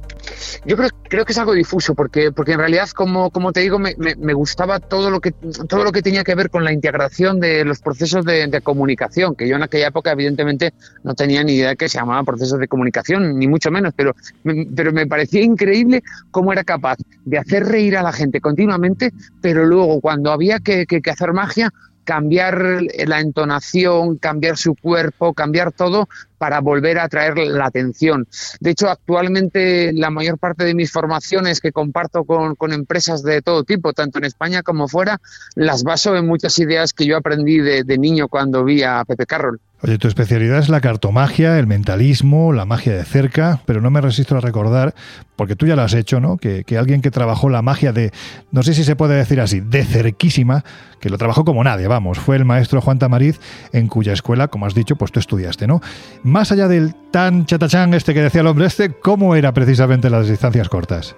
Yo 0.65 0.77
creo, 0.77 0.89
creo 1.03 1.25
que 1.25 1.31
es 1.31 1.37
algo 1.37 1.53
difuso, 1.53 1.95
porque, 1.95 2.31
porque 2.31 2.53
en 2.53 2.59
realidad, 2.59 2.89
como, 2.89 3.29
como 3.31 3.51
te 3.51 3.61
digo, 3.61 3.79
me, 3.79 3.95
me, 3.97 4.15
me, 4.15 4.33
gustaba 4.33 4.79
todo 4.79 5.09
lo, 5.09 5.19
que, 5.19 5.31
todo 5.31 5.83
lo 5.83 5.91
que 5.91 6.01
tenía 6.01 6.23
que 6.23 6.35
ver 6.35 6.49
con 6.49 6.63
la 6.63 6.71
integración 6.71 7.39
de 7.39 7.65
los 7.65 7.79
procesos 7.79 8.25
de, 8.25 8.47
de, 8.47 8.61
comunicación, 8.61 9.35
que 9.35 9.47
yo 9.47 9.55
en 9.55 9.63
aquella 9.63 9.87
época 9.87 10.11
evidentemente 10.11 10.73
no 11.03 11.13
tenía 11.13 11.43
ni 11.43 11.53
idea 11.53 11.69
de 11.69 11.75
que 11.75 11.89
se 11.89 11.97
llamaban 11.97 12.25
procesos 12.25 12.59
de 12.59 12.67
comunicación, 12.67 13.37
ni 13.37 13.47
mucho 13.47 13.71
menos, 13.71 13.93
pero, 13.95 14.15
pero 14.75 14.91
me 14.91 15.07
parecía 15.07 15.41
increíble 15.41 16.03
cómo 16.31 16.53
era 16.53 16.63
capaz 16.63 16.97
de 17.25 17.37
hacer 17.37 17.65
reír 17.65 17.97
a 17.97 18.03
la 18.03 18.13
gente 18.13 18.41
continuamente, 18.41 19.11
pero 19.41 19.65
luego 19.65 20.01
cuando 20.01 20.31
había 20.31 20.59
que, 20.59 20.85
que 20.85 21.09
hacer 21.09 21.33
magia, 21.33 21.71
cambiar 22.03 22.81
la 23.05 23.19
entonación, 23.19 24.17
cambiar 24.17 24.57
su 24.57 24.75
cuerpo, 24.75 25.33
cambiar 25.33 25.71
todo 25.71 26.07
para 26.41 26.59
volver 26.59 26.97
a 26.97 27.03
atraer 27.03 27.37
la 27.37 27.67
atención. 27.67 28.27
De 28.59 28.71
hecho, 28.71 28.89
actualmente 28.89 29.93
la 29.93 30.09
mayor 30.09 30.39
parte 30.39 30.63
de 30.63 30.73
mis 30.73 30.91
formaciones 30.91 31.61
que 31.61 31.71
comparto 31.71 32.23
con, 32.23 32.73
empresas 32.73 33.21
de 33.21 33.43
todo 33.43 33.63
tipo, 33.63 33.93
tanto 33.93 34.17
en 34.17 34.25
España 34.25 34.63
como 34.63 34.87
fuera, 34.87 35.21
las 35.53 35.83
baso 35.83 36.15
en 36.15 36.25
muchas 36.25 36.57
ideas 36.57 36.93
que 36.93 37.05
yo 37.05 37.15
aprendí 37.15 37.59
de, 37.59 37.83
de 37.83 37.97
niño 37.99 38.27
cuando 38.27 38.63
vi 38.63 38.81
a 38.81 39.05
Pepe 39.05 39.27
Carroll. 39.27 39.59
Oye, 39.83 39.97
tu 39.97 40.07
especialidad 40.07 40.59
es 40.59 40.69
la 40.69 40.79
cartomagia, 40.79 41.57
el 41.57 41.65
mentalismo, 41.65 42.53
la 42.53 42.65
magia 42.65 42.93
de 42.93 43.03
cerca, 43.03 43.61
pero 43.65 43.81
no 43.81 43.89
me 43.89 43.99
resisto 43.99 44.37
a 44.37 44.39
recordar, 44.39 44.93
porque 45.35 45.55
tú 45.55 45.65
ya 45.65 45.75
lo 45.75 45.81
has 45.81 45.95
hecho, 45.95 46.19
¿no? 46.19 46.37
Que, 46.37 46.63
que, 46.63 46.77
alguien 46.77 47.01
que 47.01 47.09
trabajó 47.09 47.49
la 47.49 47.63
magia 47.63 47.91
de, 47.91 48.11
no 48.51 48.61
sé 48.61 48.75
si 48.75 48.83
se 48.83 48.95
puede 48.95 49.15
decir 49.15 49.41
así, 49.41 49.59
de 49.59 49.83
cerquísima, 49.83 50.63
que 50.99 51.09
lo 51.09 51.17
trabajó 51.17 51.43
como 51.45 51.63
nadie, 51.63 51.87
vamos, 51.87 52.19
fue 52.19 52.35
el 52.35 52.45
maestro 52.45 52.79
Juan 52.79 52.99
Tamariz, 52.99 53.39
en 53.73 53.87
cuya 53.87 54.13
escuela, 54.13 54.49
como 54.49 54.67
has 54.67 54.75
dicho, 54.75 54.97
pues 54.97 55.11
tú 55.11 55.19
estudiaste, 55.19 55.65
¿no? 55.65 55.81
Más 56.31 56.49
allá 56.49 56.69
del 56.69 56.95
tan 57.11 57.45
chatachán 57.45 57.93
este 57.93 58.13
que 58.13 58.21
decía 58.21 58.39
el 58.39 58.47
hombre 58.47 58.65
este, 58.65 58.93
¿cómo 58.93 59.35
era 59.35 59.51
precisamente 59.53 60.09
las 60.09 60.29
distancias 60.29 60.69
cortas? 60.69 61.13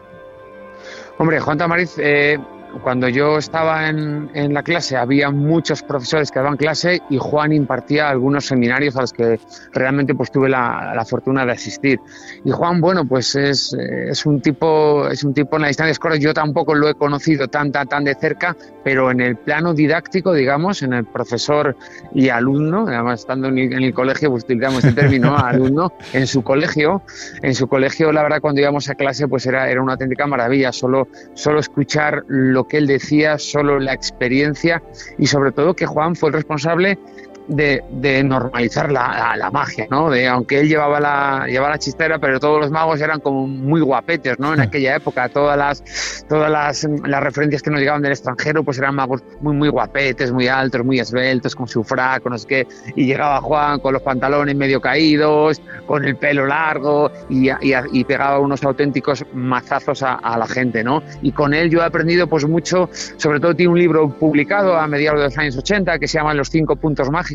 Hombre, 1.20 1.40
Juan 1.40 1.56
Tamariz 1.56 2.00
eh, 2.00 2.40
cuando 2.82 3.08
yo 3.10 3.38
estaba 3.38 3.90
en, 3.90 4.30
en, 4.34 4.54
la 4.54 4.64
clase 4.64 4.98
había 4.98 5.30
muchos 5.30 5.84
profesores 5.84 6.32
que 6.32 6.40
daban 6.40 6.58
clase 6.58 7.02
y 7.10 7.18
Juan 7.18 7.54
impartía 7.54 8.10
algunos 8.10 8.46
seminarios 8.46 8.96
a 8.96 9.02
los 9.02 9.14
que 9.14 9.40
realmente 9.74 10.16
pues 10.16 10.32
tuve 10.32 10.50
la, 10.50 10.94
la 10.96 11.06
fortuna 11.06 11.46
de 11.46 11.52
asistir. 11.52 12.00
Y 12.44 12.52
Juan, 12.52 12.82
bueno, 12.82 13.06
pues 13.06 13.36
es, 13.36 13.74
es, 13.74 14.26
un 14.26 14.42
tipo 14.42 15.08
es 15.08 15.24
un 15.24 15.34
tipo 15.34 15.56
en 15.58 15.64
la 15.64 15.68
distancia. 15.68 15.92
Escolar, 15.92 16.18
yo 16.18 16.34
tampoco 16.34 16.74
lo 16.74 16.90
he 16.90 16.96
conocido 16.96 17.48
tan, 17.48 17.72
tan, 17.72 17.88
tan 17.88 18.04
de 18.04 18.16
cerca, 18.16 18.56
pero 18.84 19.12
en 19.12 19.22
el 19.22 19.36
plano 19.36 19.74
didáctico, 19.74 20.34
digamos, 20.34 20.82
en 20.82 20.94
el 20.94 21.06
profesor 21.06 21.76
y 22.14 22.30
alumno, 22.30 22.86
además 22.88 23.22
estando 23.22 23.48
en 23.48 23.58
el, 23.58 23.74
en 23.74 23.84
el 23.84 23.94
colegio, 23.94 24.30
pues 24.32 24.44
utilizamos 24.44 24.84
el 24.84 24.96
término 24.96 25.38
alumno, 25.44 25.94
en 26.14 26.28
su 26.28 26.44
colegio, 26.44 27.02
en 27.42 27.54
su 27.56 27.68
colegio, 27.68 28.12
la 28.12 28.24
verdad, 28.24 28.42
cuando 28.42 28.62
íbamos 28.62 28.90
a 28.90 28.96
clase, 28.96 29.28
pues 29.28 29.46
era, 29.46 29.70
era 29.70 29.82
una 29.82 29.94
auténtica 29.94 30.28
maravilla, 30.28 30.72
solo, 30.72 31.08
solo 31.34 31.60
escuchar 31.60 32.24
lo 32.28 32.63
que 32.68 32.78
él 32.78 32.88
decía, 32.88 33.38
solo 33.38 33.80
la 33.80 33.94
experiencia 33.94 34.82
y 35.18 35.28
sobre 35.28 35.52
todo 35.52 35.76
que 35.76 35.86
Juan 35.86 36.16
fue 36.16 36.30
el 36.30 36.34
responsable 36.34 36.98
de, 37.48 37.84
de 37.90 38.24
normalizar 38.24 38.92
la, 38.92 39.36
la, 39.38 39.52
magia, 39.52 39.88
¿no? 39.90 40.10
De, 40.10 40.28
aunque 40.28 40.60
él 40.60 40.70
llevaba 40.70 41.00
la, 41.00 41.46
llevaba 41.48 41.72
la 41.72 41.80
chistera, 41.80 42.20
pero 42.20 42.40
todos 42.40 42.60
los 42.62 42.72
magos 42.72 43.02
eran 43.02 43.20
como 43.20 43.48
muy 43.48 43.82
guapetes, 43.82 44.40
¿no? 44.40 44.54
En 44.54 44.62
aquella 44.62 44.96
época, 44.96 45.30
todas 45.30 45.58
las, 45.58 46.26
todas 46.28 46.50
las, 46.50 46.88
las 47.06 47.24
referencias 47.24 47.62
que 47.62 47.70
nos 47.70 47.80
llegaban 47.80 48.02
del 48.02 48.12
extranjero, 48.12 48.64
pues 48.64 48.78
eran 48.78 48.96
magos 48.96 49.24
muy, 49.42 49.56
muy 49.56 49.70
guapetes, 49.70 50.32
muy 50.32 50.48
altos, 50.48 50.84
muy 50.84 51.00
esbeltos, 51.00 51.56
con 51.56 51.68
su 51.68 51.84
frac, 51.84 52.26
no 52.26 52.38
sé 52.38 52.48
qué, 52.48 52.68
y 52.96 53.06
llegaba 53.06 53.42
Juan 53.42 53.80
con 53.80 53.94
los 53.94 54.02
pantalones 54.02 54.56
medio 54.56 54.82
caídos, 54.82 55.62
con 55.86 56.06
el 56.06 56.16
pelo 56.16 56.46
largo, 56.46 57.12
y, 57.30 57.50
y, 57.50 57.74
y 57.92 58.04
pegaba 58.04 58.40
unos 58.40 58.64
auténticos 58.64 59.26
mazazos 59.34 60.04
a, 60.04 60.16
a, 60.16 60.38
la 60.38 60.48
gente, 60.48 60.84
¿no? 60.84 61.04
Y 61.22 61.32
con 61.32 61.54
él 61.54 61.70
yo 61.70 61.80
he 61.80 61.86
aprendido 61.86 62.28
pues 62.28 62.48
mucho, 62.48 62.90
sobre 63.18 63.40
todo 63.40 63.56
tiene 63.56 63.72
un 63.72 63.80
libro 63.80 64.10
publicado 64.10 64.78
a 64.78 64.88
mediados 64.88 65.20
de 65.20 65.26
los 65.26 65.38
años 65.38 65.58
80 65.58 66.00
que 66.00 66.08
se 66.08 66.18
llama 66.18 66.34
Los 66.34 66.50
cinco 66.50 66.76
puntos 66.76 67.10
mágicos, 67.10 67.33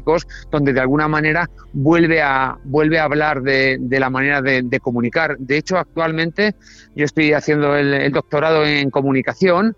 donde 0.51 0.73
de 0.73 0.81
alguna 0.81 1.09
manera 1.09 1.49
vuelve 1.73 2.23
a, 2.23 2.57
vuelve 2.65 2.99
a 2.99 3.05
hablar 3.05 3.43
de, 3.43 3.79
la 3.91 4.11
manera 4.11 4.43
de, 4.43 4.81
comunicar. 4.81 5.37
De 5.39 5.57
hecho, 5.57 5.79
actualmente 5.79 6.55
yo 6.95 7.05
estoy 7.05 7.33
haciendo 7.33 7.77
el, 7.77 7.95
el 7.95 8.13
doctorado 8.13 8.65
en 8.65 8.91
comunicación 8.91 9.77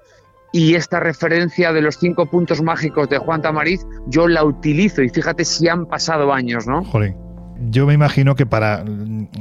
y 0.52 0.74
esta 0.74 1.00
referencia 1.00 1.72
de 1.72 1.80
los 1.80 1.96
cinco 1.96 2.26
puntos 2.26 2.62
mágicos 2.62 3.08
de 3.08 3.18
Juan 3.18 3.40
Tamariz 3.40 3.86
yo 4.08 4.26
la 4.26 4.44
utilizo 4.44 5.02
y 5.02 5.08
fíjate 5.08 5.44
si 5.44 5.68
han 5.68 5.86
pasado 5.86 6.32
años, 6.32 6.66
¿no? 6.66 6.84
Joder 6.84 7.29
yo 7.68 7.86
me 7.86 7.94
imagino 7.94 8.34
que 8.34 8.46
para 8.46 8.84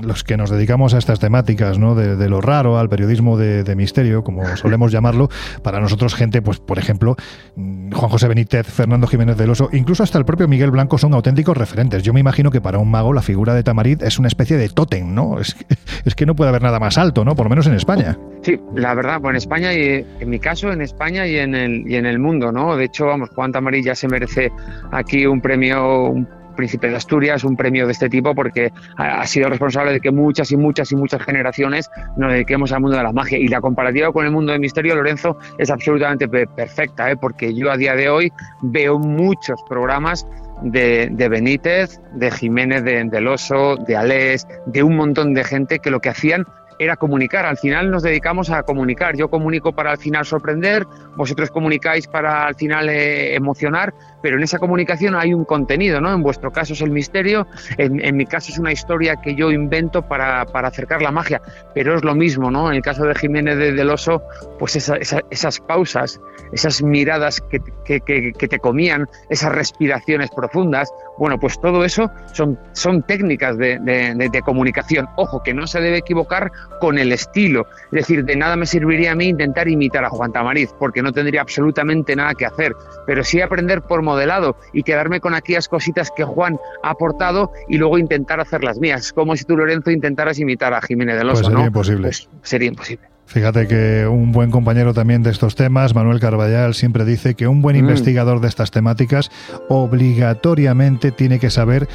los 0.01 0.23
que 0.23 0.37
nos 0.37 0.49
dedicamos 0.49 0.93
a 0.93 0.97
estas 0.97 1.19
temáticas, 1.19 1.79
¿no? 1.79 1.95
De, 1.95 2.15
de 2.15 2.29
lo 2.29 2.41
raro, 2.41 2.77
al 2.77 2.89
periodismo 2.89 3.37
de, 3.37 3.63
de, 3.63 3.75
misterio, 3.75 4.23
como 4.23 4.43
solemos 4.57 4.91
llamarlo, 4.91 5.29
para 5.63 5.79
nosotros 5.79 6.15
gente, 6.15 6.41
pues 6.41 6.59
por 6.59 6.79
ejemplo, 6.79 7.15
Juan 7.55 8.09
José 8.09 8.27
Benítez, 8.27 8.67
Fernando 8.67 9.07
Jiménez 9.07 9.37
del 9.37 9.49
Oso, 9.49 9.69
incluso 9.71 10.03
hasta 10.03 10.17
el 10.17 10.25
propio 10.25 10.47
Miguel 10.47 10.71
Blanco 10.71 10.97
son 10.97 11.13
auténticos 11.13 11.57
referentes. 11.57 12.03
Yo 12.03 12.13
me 12.13 12.19
imagino 12.19 12.51
que 12.51 12.61
para 12.61 12.79
un 12.79 12.91
mago 12.91 13.13
la 13.13 13.21
figura 13.21 13.53
de 13.53 13.63
Tamarit 13.63 14.01
es 14.03 14.19
una 14.19 14.27
especie 14.27 14.57
de 14.57 14.69
tótem, 14.69 15.13
¿no? 15.13 15.39
Es 15.49 15.55
que, 15.55 15.65
es 16.05 16.15
que 16.15 16.25
no 16.25 16.35
puede 16.35 16.49
haber 16.49 16.61
nada 16.61 16.79
más 16.79 16.97
alto, 16.97 17.23
¿no? 17.23 17.35
Por 17.35 17.45
lo 17.45 17.49
menos 17.49 17.65
en 17.67 17.73
España. 17.73 18.17
Sí, 18.41 18.59
la 18.75 18.93
verdad, 18.93 19.19
pues 19.21 19.31
en 19.31 19.37
España 19.37 19.73
y 19.73 20.05
en 20.19 20.29
mi 20.29 20.39
caso, 20.39 20.71
en 20.71 20.81
España 20.81 21.25
y 21.25 21.37
en 21.37 21.55
el, 21.55 21.89
y 21.89 21.95
en 21.95 22.05
el 22.05 22.19
mundo, 22.19 22.51
¿no? 22.51 22.75
De 22.75 22.85
hecho, 22.85 23.05
vamos, 23.05 23.29
Juan 23.35 23.51
Tamarit 23.51 23.85
ya 23.85 23.95
se 23.95 24.07
merece 24.07 24.51
aquí 24.91 25.25
un 25.25 25.41
premio, 25.41 26.05
un 26.05 26.38
Príncipe 26.59 26.89
de 26.89 26.97
Asturias, 26.97 27.45
un 27.45 27.55
premio 27.55 27.85
de 27.85 27.93
este 27.93 28.09
tipo, 28.09 28.35
porque 28.35 28.73
ha, 28.97 29.25
sido 29.25 29.47
responsable 29.47 29.93
de 29.93 30.01
que 30.01 30.11
muchas 30.11 30.51
y 30.51 30.57
muchas 30.57 30.91
y 30.91 30.97
muchas 30.97 31.21
generaciones 31.23 31.89
nos 32.17 32.33
dediquemos 32.33 32.73
al 32.73 32.81
mundo 32.81 32.97
de 32.97 33.03
la 33.03 33.13
magia. 33.13 33.37
Y 33.37 33.47
la 33.47 33.61
comparativa 33.61 34.11
con 34.11 34.25
el 34.25 34.31
mundo 34.31 34.51
del 34.51 34.59
misterio, 34.59 34.93
Lorenzo, 34.95 35.37
es 35.57 35.69
absolutamente 35.69 36.27
pe- 36.27 36.47
perfecta, 36.47 37.09
¿eh? 37.09 37.15
porque 37.15 37.53
yo 37.55 37.71
a 37.71 37.77
día 37.77 37.95
de 37.95 38.09
hoy 38.09 38.33
veo 38.61 38.99
muchos 38.99 39.63
programas 39.69 40.27
de, 40.61 41.07
de 41.13 41.29
Benítez, 41.29 42.01
de 42.15 42.29
Jiménez 42.29 42.83
de, 42.83 43.05
del 43.05 43.27
Oso, 43.29 43.77
de 43.77 43.95
Alés, 43.95 44.45
de 44.65 44.83
un 44.83 44.97
montón 44.97 45.33
de 45.33 45.45
gente 45.45 45.79
que 45.79 45.89
lo 45.91 46.01
que 46.01 46.09
hacían 46.09 46.43
era 46.79 46.95
comunicar. 46.95 47.45
Al 47.45 47.57
final 47.57 47.91
nos 47.91 48.03
dedicamos 48.03 48.49
a 48.49 48.63
comunicar. 48.63 49.15
Yo 49.15 49.29
comunico 49.29 49.73
para 49.73 49.91
al 49.91 49.97
final 49.97 50.25
sorprender, 50.25 50.87
vosotros 51.15 51.51
comunicáis 51.51 52.07
para 52.07 52.47
al 52.47 52.55
final 52.55 52.89
eh, 52.89 53.35
emocionar, 53.35 53.93
pero 54.21 54.37
en 54.37 54.43
esa 54.43 54.57
comunicación 54.57 55.15
hay 55.15 55.33
un 55.33 55.45
contenido, 55.45 55.99
¿no? 56.01 56.13
En 56.13 56.23
vuestro 56.23 56.51
caso 56.51 56.73
es 56.73 56.81
el 56.81 56.91
misterio, 56.91 57.45
en, 57.77 58.03
en 58.03 58.15
mi 58.15 58.25
caso 58.25 58.51
es 58.51 58.59
una 58.59 58.71
historia 58.71 59.17
que 59.17 59.35
yo 59.35 59.51
invento 59.51 60.01
para, 60.01 60.45
para, 60.45 60.69
acercar 60.69 61.01
la 61.01 61.11
magia, 61.11 61.41
pero 61.73 61.95
es 61.95 62.03
lo 62.03 62.15
mismo, 62.15 62.49
¿no? 62.49 62.69
En 62.69 62.77
el 62.77 62.81
caso 62.81 63.03
de 63.03 63.15
Jiménez 63.15 63.57
de, 63.57 63.73
del 63.73 63.89
Oso, 63.89 64.23
pues 64.57 64.75
esa, 64.75 64.95
esa, 64.95 65.21
esas 65.29 65.59
pausas, 65.59 66.19
esas 66.53 66.81
miradas 66.81 67.41
que, 67.41 67.59
que, 67.85 67.99
que, 68.31 68.47
te 68.47 68.59
comían, 68.59 69.07
esas 69.29 69.51
respiraciones 69.51 70.29
profundas, 70.31 70.89
bueno, 71.17 71.39
pues 71.39 71.59
todo 71.59 71.83
eso 71.83 72.09
son, 72.33 72.57
son 72.73 73.03
técnicas 73.03 73.57
de, 73.57 73.79
de 73.79 74.41
comunicación. 74.41 75.07
Ojo, 75.17 75.43
que 75.43 75.53
no 75.53 75.67
se 75.67 75.81
debe 75.81 75.97
equivocar 75.97 76.51
con 76.79 76.97
el 76.97 77.11
estilo. 77.11 77.67
Es 77.91 78.07
decir, 78.07 78.25
de 78.25 78.35
nada 78.35 78.55
me 78.55 78.65
serviría 78.65 79.11
a 79.11 79.15
mí 79.15 79.27
intentar 79.27 79.67
imitar 79.67 80.05
a 80.05 80.09
Juan 80.09 80.31
Tamariz, 80.31 80.73
porque 80.77 81.01
no 81.01 81.11
tendría 81.11 81.41
absolutamente 81.41 82.15
nada 82.15 82.33
que 82.33 82.45
hacer, 82.45 82.73
pero 83.05 83.23
sí 83.23 83.41
aprender 83.41 83.81
por 83.81 84.01
modelado 84.01 84.57
y 84.73 84.83
quedarme 84.83 85.19
con 85.19 85.33
aquellas 85.33 85.67
cositas 85.67 86.11
que 86.15 86.23
Juan 86.23 86.57
ha 86.83 86.91
aportado 86.91 87.51
y 87.67 87.77
luego 87.77 87.97
intentar 87.97 88.39
hacer 88.39 88.63
las 88.63 88.79
mías. 88.79 89.01
Es 89.01 89.13
como 89.13 89.35
si 89.35 89.43
tú, 89.43 89.57
Lorenzo, 89.57 89.91
intentaras 89.91 90.39
imitar 90.39 90.73
a 90.73 90.81
Jiménez 90.81 91.17
del 91.17 91.29
Oso, 91.29 91.41
pues 91.41 91.47
sería 91.47 91.59
¿no? 91.59 91.65
Imposible. 91.67 92.01
Pues 92.03 92.29
sería 92.43 92.67
imposible. 92.67 93.07
Fíjate 93.29 93.67
que 93.67 94.07
un 94.07 94.31
buen 94.31 94.49
compañero 94.49 94.95
también 94.95 95.21
de 95.21 95.29
estos 95.29 95.53
temas, 95.53 95.93
Manuel 95.93 96.19
Carballal, 96.19 96.73
siempre 96.73 97.05
dice 97.05 97.35
que 97.35 97.47
un 97.47 97.61
buen 97.61 97.75
mm. 97.75 97.81
investigador 97.81 98.41
de 98.41 98.47
estas 98.47 98.71
temáticas 98.71 99.29
obligatoriamente 99.67 101.11
tiene 101.11 101.37
que 101.37 101.51
saber 101.51 101.87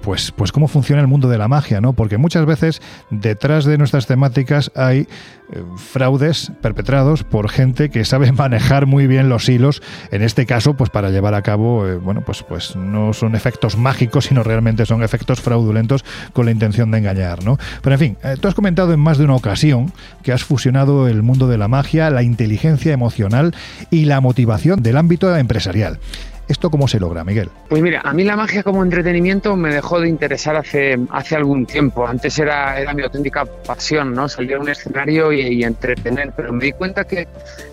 pues, 0.00 0.32
pues 0.32 0.52
cómo 0.52 0.66
funciona 0.66 1.02
el 1.02 1.08
mundo 1.08 1.28
de 1.28 1.36
la 1.36 1.46
magia, 1.46 1.82
¿no? 1.82 1.92
Porque 1.92 2.16
muchas 2.16 2.46
veces 2.46 2.80
detrás 3.10 3.66
de 3.66 3.76
nuestras 3.76 4.06
temáticas 4.06 4.72
hay 4.74 5.06
eh, 5.52 5.62
fraudes 5.76 6.50
perpetrados 6.60 7.22
por 7.22 7.48
gente 7.48 7.88
que 7.88 8.04
sabe 8.04 8.32
manejar 8.46 8.86
muy 8.86 9.06
bien 9.06 9.28
los 9.28 9.48
hilos, 9.48 9.82
en 10.10 10.22
este 10.22 10.44
caso, 10.44 10.74
pues 10.74 10.90
para 10.90 11.10
llevar 11.10 11.34
a 11.34 11.42
cabo, 11.42 11.86
eh, 11.86 11.96
bueno, 11.96 12.22
pues, 12.24 12.42
pues 12.42 12.74
no 12.74 13.12
son 13.12 13.34
efectos 13.36 13.76
mágicos, 13.76 14.26
sino 14.26 14.42
realmente 14.42 14.86
son 14.86 15.02
efectos 15.02 15.40
fraudulentos 15.40 16.04
con 16.32 16.46
la 16.46 16.52
intención 16.52 16.90
de 16.90 16.98
engañar, 16.98 17.44
¿no? 17.44 17.58
Pero 17.82 17.94
en 17.94 18.00
fin, 18.00 18.16
eh, 18.24 18.36
tú 18.40 18.48
has 18.48 18.54
comentado 18.54 18.92
en 18.92 19.00
más 19.00 19.18
de 19.18 19.24
una 19.24 19.36
ocasión 19.36 19.92
que 20.22 20.32
has 20.32 20.42
fusionado 20.42 21.06
el 21.08 21.22
mundo 21.22 21.46
de 21.46 21.58
la 21.58 21.68
magia, 21.68 22.10
la 22.10 22.22
inteligencia 22.22 22.92
emocional 22.92 23.54
y 23.90 24.06
la 24.06 24.20
motivación 24.20 24.82
del 24.82 24.96
ámbito 24.96 25.34
empresarial. 25.36 26.00
¿Esto 26.48 26.70
cómo 26.70 26.86
se 26.86 27.00
logra, 27.00 27.24
Miguel? 27.24 27.50
Pues 27.68 27.82
mira, 27.82 28.02
a 28.04 28.12
mí 28.12 28.22
la 28.22 28.36
magia 28.36 28.62
como 28.62 28.84
entretenimiento 28.84 29.56
me 29.56 29.74
dejó 29.74 29.98
de 30.00 30.08
interesar 30.08 30.54
hace, 30.54 30.96
hace 31.10 31.34
algún 31.34 31.66
tiempo. 31.66 32.06
Antes 32.06 32.38
era, 32.38 32.78
era 32.78 32.94
mi 32.94 33.02
auténtica 33.02 33.44
pasión, 33.44 34.14
¿no? 34.14 34.28
Salir 34.28 34.54
a 34.54 34.60
un 34.60 34.68
escenario 34.68 35.32
y, 35.32 35.40
y, 35.40 35.64
entretener, 35.64 36.32
pero 36.36 36.52
me 36.52 36.66
di 36.66 36.72
cuenta 36.72 37.02
que, 37.02 37.26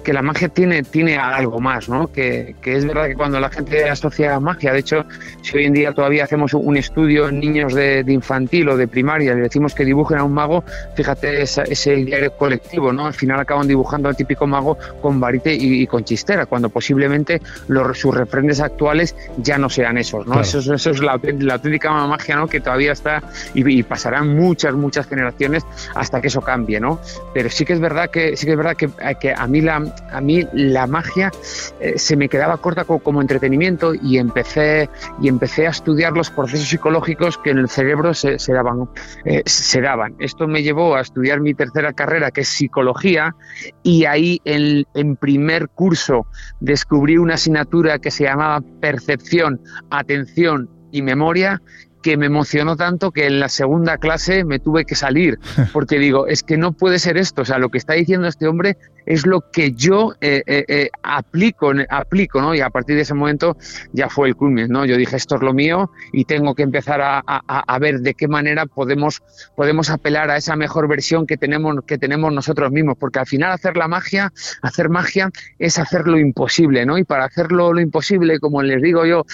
que 0.04 0.12
la 0.12 0.24
magia 0.24 0.50
tiene, 0.50 0.82
tiene 0.82 1.18
algo 1.18 1.60
más, 1.60 1.88
¿no? 1.88 2.08
Que, 2.08 2.56
que, 2.62 2.76
es 2.76 2.86
verdad 2.86 3.06
que 3.06 3.16
cuando 3.16 3.40
la 3.40 3.50
gente 3.50 3.88
asocia 3.88 4.40
magia, 4.40 4.74
de 4.74 4.80
hecho, 4.80 5.06
si 5.44 5.58
hoy 5.58 5.66
en 5.66 5.74
día 5.74 5.94
todavía 5.94 6.24
hacemos 6.24 6.56
un 6.56 6.76
estudio 6.76 7.30
en 7.30 7.40
niños 7.40 7.76
de, 7.76 8.04
de 8.04 8.14
infantil 8.14 8.70
o 8.70 8.78
de 8.78 8.88
primaria, 8.88 9.36
le 9.36 9.42
decimos 9.42 9.76
que 9.76 9.86
dibujen 9.86 10.18
a 10.18 10.24
un 10.24 10.34
mago, 10.34 10.64
fíjate 10.96 11.44
esa, 11.44 11.62
ese 11.64 11.96
diario 11.98 12.36
colectivo, 12.36 12.92
¿no? 12.92 13.06
Al 13.06 13.14
final 13.14 13.40
acaban 13.40 13.68
dibujando 13.68 14.10
al 14.10 14.16
típico 14.16 14.48
mago 14.48 14.80
con 15.00 15.20
varite 15.20 15.54
y, 15.54 15.84
y 15.84 15.88
con 15.88 16.04
chistera, 16.04 16.48
cuando 16.48 16.70
posiblemente 16.70 17.40
los, 17.68 18.00
sus 18.00 18.16
refrendes 18.16 18.63
actuales 18.64 19.16
ya 19.38 19.58
no 19.58 19.70
sean 19.70 19.98
esos, 19.98 20.26
¿no? 20.26 20.34
Claro. 20.34 20.42
Eso, 20.42 20.74
eso, 20.74 20.90
es 20.92 21.00
la, 21.00 21.20
la, 21.40 21.54
auténtica 21.54 21.92
magia, 22.08 22.36
¿no? 22.36 22.48
Que 22.48 22.60
todavía 22.60 22.92
está 22.92 23.22
y, 23.54 23.80
y, 23.80 23.84
pasarán 23.84 24.36
muchas, 24.36 24.74
muchas 24.74 25.08
generaciones 25.08 25.64
hasta 25.96 26.22
que 26.22 26.28
eso 26.28 26.42
cambie, 26.42 26.80
¿no? 26.80 27.00
Pero 27.34 27.50
sí 27.50 27.66
que 27.66 27.74
es 27.74 27.80
verdad 27.80 28.10
que 28.10 28.36
sí 28.38 28.46
que 28.46 28.54
es 28.54 28.58
verdad 28.58 28.76
que, 28.76 28.90
que 29.20 29.34
a 29.34 29.48
mí 29.48 29.62
la 29.62 29.84
a 30.12 30.22
mí 30.22 30.46
la 30.54 30.88
magia 30.88 31.32
eh, 31.80 31.98
se 31.98 32.16
me 32.16 32.30
quedaba 32.30 32.58
corta 32.58 32.86
como, 32.86 33.00
como, 33.00 33.22
entretenimiento 33.22 33.94
y 33.94 34.18
empecé 34.18 34.90
y 35.22 35.28
empecé 35.28 35.68
a 35.68 35.72
estudiar 35.72 36.14
los 36.14 36.30
procesos 36.30 36.68
psicológicos 36.68 37.38
que 37.38 37.52
en 37.52 37.60
el 37.60 37.70
cerebro 37.70 38.14
se, 38.14 38.40
se 38.40 38.54
daban 38.54 38.90
eh, 39.26 39.44
se 39.46 39.82
daban. 39.82 40.16
Esto 40.20 40.48
me 40.48 40.64
llevó 40.64 40.96
a 40.96 41.02
estudiar 41.02 41.42
mi 41.42 41.54
tercera 41.54 41.94
carrera 41.94 42.32
que 42.32 42.42
es 42.42 42.50
psicología 42.50 43.36
y 43.84 44.06
ahí 44.06 44.42
en, 44.46 44.86
en 44.94 45.16
primer 45.16 45.70
curso 45.70 46.26
descubrí 46.60 47.18
una 47.18 47.36
asignatura 47.36 48.00
que 48.00 48.12
se 48.12 48.24
llamaba 48.24 48.53
percepción, 48.62 49.62
atención 49.90 50.70
y 50.92 51.02
memoria 51.02 51.62
que 52.04 52.18
me 52.18 52.28
emocionó 52.28 52.76
tanto 52.76 53.12
que 53.12 53.26
en 53.26 53.40
la 53.40 53.50
segunda 53.50 53.98
clase 53.98 54.44
me 54.44 54.60
tuve 54.60 54.86
que 54.86 54.94
salir, 54.94 55.40
porque 55.74 55.98
digo, 55.98 56.28
es 56.28 56.44
que 56.44 56.58
no 56.58 56.74
puede 56.74 57.00
ser 57.00 57.18
esto, 57.18 57.42
o 57.42 57.46
sea, 57.46 57.58
lo 57.58 57.70
que 57.70 57.78
está 57.80 57.94
diciendo 57.94 58.28
este 58.28 58.48
hombre 58.48 58.78
es 59.06 59.26
lo 59.26 59.42
que 59.52 59.72
yo 59.72 60.14
eh, 60.22 60.44
eh, 60.46 60.66
eh, 60.68 60.90
aplico, 61.02 61.72
aplico, 61.90 62.42
¿no? 62.42 62.56
Y 62.56 62.62
a 62.62 62.70
partir 62.70 62.96
de 62.96 63.02
ese 63.02 63.14
momento 63.14 63.58
ya 63.92 64.10
fue 64.10 64.28
el 64.28 64.36
culmen, 64.36 64.70
¿no? 64.70 64.86
Yo 64.86 64.98
dije, 64.98 65.16
esto 65.16 65.36
es 65.36 65.42
lo 65.42 65.54
mío 65.54 65.92
y 66.12 66.26
tengo 66.26 66.56
que 66.56 66.64
empezar 66.64 67.02
a, 67.02 67.24
a, 67.26 67.80
ver 67.80 68.00
de 68.00 68.14
qué 68.14 68.28
manera 68.28 68.66
podemos, 68.66 69.22
podemos 69.56 69.90
apelar 69.90 70.30
a 70.30 70.38
esa 70.38 70.56
mejor 70.56 70.88
versión 70.88 71.26
que 71.26 71.38
tenemos, 71.38 71.76
que 71.86 71.98
tenemos 71.98 72.32
nosotros 72.32 72.72
mismos, 72.72 72.98
porque 72.98 73.20
al 73.20 73.28
final 73.28 73.52
hacer 73.52 73.78
la 73.78 73.88
magia, 73.88 74.32
hacer 74.62 74.90
magia 74.90 75.30
es 75.60 75.80
hacer 75.80 76.08
lo 76.08 76.18
imposible, 76.18 76.86
¿no? 76.86 76.98
Y 76.98 77.04
para 77.04 77.26
hacerlo 77.26 77.74
lo 77.74 77.82
imposible, 77.82 78.40
como 78.40 78.62
les 78.62 78.82
digo 78.82 79.06
yo 79.06 79.26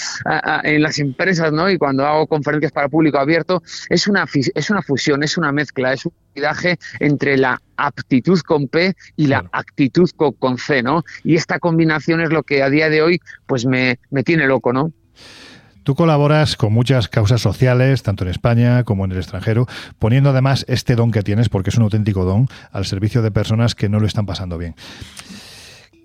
en 0.64 0.82
las 0.82 1.00
empresas, 1.00 1.52
¿no? 1.52 1.70
Y 1.70 1.78
cuando 1.78 2.06
hago 2.06 2.28
conferencias 2.28 2.72
para 2.72 2.90
público 2.90 3.18
abierto, 3.18 3.62
es 3.90 4.08
una, 4.08 4.26
es 4.34 4.70
una 4.70 4.82
fusión, 4.82 5.24
es 5.24 5.38
una 5.38 5.52
mezcla, 5.52 5.94
es 5.94 6.06
un 6.06 6.14
entre 7.00 7.38
la 7.38 7.62
aptitud 7.78 8.40
con 8.42 8.68
P 8.68 8.94
y 9.16 9.28
la 9.28 9.40
claro. 9.40 9.50
actitud 9.54 10.10
con, 10.16 10.34
con, 10.34 10.58
C, 10.58 10.84
¿no? 10.84 11.04
Y 11.24 11.36
esta 11.36 11.60
combinación 11.60 12.22
es 12.22 12.30
lo 12.30 12.44
que 12.44 12.64
a 12.64 12.70
día 12.70 12.90
de 12.90 13.02
hoy 13.02 13.22
pues 13.46 13.66
me, 13.66 14.00
me 14.10 14.24
tiene 14.24 14.48
loco, 14.48 14.74
¿no? 14.74 14.92
Tú 15.84 15.96
colaboras 15.96 16.56
con 16.56 16.72
muchas 16.72 17.08
causas 17.08 17.42
sociales, 17.42 18.04
tanto 18.04 18.24
en 18.24 18.30
España 18.30 18.84
como 18.84 19.06
en 19.06 19.12
el 19.12 19.18
extranjero, 19.18 19.66
poniendo 19.98 20.30
además 20.30 20.66
este 20.68 20.96
don 20.96 21.12
que 21.12 21.24
tienes, 21.24 21.50
porque 21.50 21.72
es 21.72 21.78
un 21.78 21.84
auténtico 21.84 22.26
don, 22.26 22.48
al 22.72 22.86
servicio 22.86 23.22
de 23.22 23.32
personas 23.32 23.76
que 23.76 23.90
no 23.90 24.00
lo 24.00 24.06
están 24.06 24.26
pasando 24.26 24.58
bien 24.58 24.76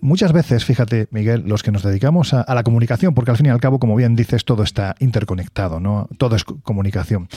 muchas 0.04 0.32
veces, 0.32 0.64
fíjate, 0.64 1.08
Miguel, 1.10 1.42
los 1.46 1.62
que 1.62 1.72
nos 1.72 1.82
dedicamos 1.82 2.34
a, 2.34 2.42
a, 2.42 2.54
la 2.54 2.62
comunicación, 2.62 3.14
porque 3.14 3.30
al 3.30 3.36
fin 3.36 3.46
y 3.46 3.48
al 3.48 3.60
cabo, 3.60 3.78
como 3.78 3.96
bien 3.96 4.14
dices, 4.14 4.44
todo 4.44 4.62
está 4.62 4.94
interconectado, 5.00 5.80
¿no? 5.80 6.08
Todo 6.18 6.36
es 6.36 6.44
comunicación. 6.44 7.28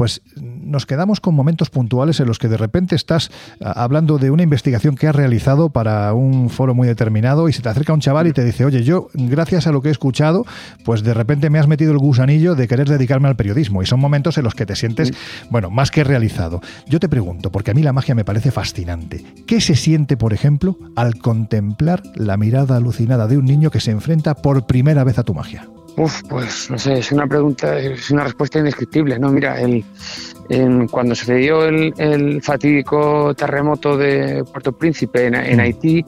Pues 0.00 0.22
nos 0.40 0.86
quedamos 0.86 1.20
con 1.20 1.34
momentos 1.34 1.68
puntuales 1.68 2.20
en 2.20 2.26
los 2.26 2.38
que 2.38 2.48
de 2.48 2.56
repente 2.56 2.94
estás 2.94 3.30
hablando 3.60 4.16
de 4.16 4.30
una 4.30 4.42
investigación 4.42 4.94
que 4.94 5.06
has 5.06 5.14
realizado 5.14 5.68
para 5.68 6.14
un 6.14 6.48
foro 6.48 6.74
muy 6.74 6.88
determinado 6.88 7.50
y 7.50 7.52
se 7.52 7.60
te 7.60 7.68
acerca 7.68 7.92
un 7.92 8.00
chaval 8.00 8.26
y 8.26 8.32
te 8.32 8.42
dice, 8.42 8.64
oye, 8.64 8.82
yo, 8.82 9.08
gracias 9.12 9.66
a 9.66 9.72
lo 9.72 9.82
que 9.82 9.88
he 9.88 9.92
escuchado, 9.92 10.46
pues 10.86 11.02
de 11.02 11.12
repente 11.12 11.50
me 11.50 11.58
has 11.58 11.68
metido 11.68 11.92
el 11.92 11.98
gusanillo 11.98 12.54
de 12.54 12.66
querer 12.66 12.88
dedicarme 12.88 13.28
al 13.28 13.36
periodismo. 13.36 13.82
Y 13.82 13.86
son 13.86 14.00
momentos 14.00 14.38
en 14.38 14.44
los 14.44 14.54
que 14.54 14.64
te 14.64 14.74
sientes, 14.74 15.12
bueno, 15.50 15.68
más 15.68 15.90
que 15.90 16.02
realizado. 16.02 16.62
Yo 16.86 16.98
te 16.98 17.10
pregunto, 17.10 17.52
porque 17.52 17.72
a 17.72 17.74
mí 17.74 17.82
la 17.82 17.92
magia 17.92 18.14
me 18.14 18.24
parece 18.24 18.50
fascinante. 18.50 19.22
¿Qué 19.46 19.60
se 19.60 19.76
siente, 19.76 20.16
por 20.16 20.32
ejemplo, 20.32 20.78
al 20.96 21.18
contemplar 21.18 22.02
la 22.14 22.36
mirada 22.36 22.76
alucinada 22.76 23.26
de 23.26 23.38
un 23.38 23.44
niño 23.44 23.70
que 23.70 23.80
se 23.80 23.90
enfrenta 23.90 24.34
por 24.34 24.66
primera 24.66 25.04
vez 25.04 25.18
a 25.18 25.22
tu 25.22 25.34
magia? 25.34 25.68
Uf, 25.96 26.22
pues 26.28 26.70
no 26.70 26.78
sé, 26.78 26.98
es 26.98 27.12
una 27.12 27.26
pregunta, 27.26 27.78
es 27.78 28.10
una 28.10 28.24
respuesta 28.24 28.58
indescriptible, 28.58 29.18
¿no? 29.18 29.30
Mira, 29.30 29.60
el, 29.60 29.84
en, 30.48 30.86
cuando 30.88 31.14
sucedió 31.14 31.64
el, 31.64 31.92
el, 31.98 32.42
fatídico 32.42 33.34
terremoto 33.34 33.96
de 33.96 34.44
Puerto 34.44 34.72
Príncipe 34.72 35.26
en, 35.26 35.34
en 35.34 35.60
Haití, 35.60 36.04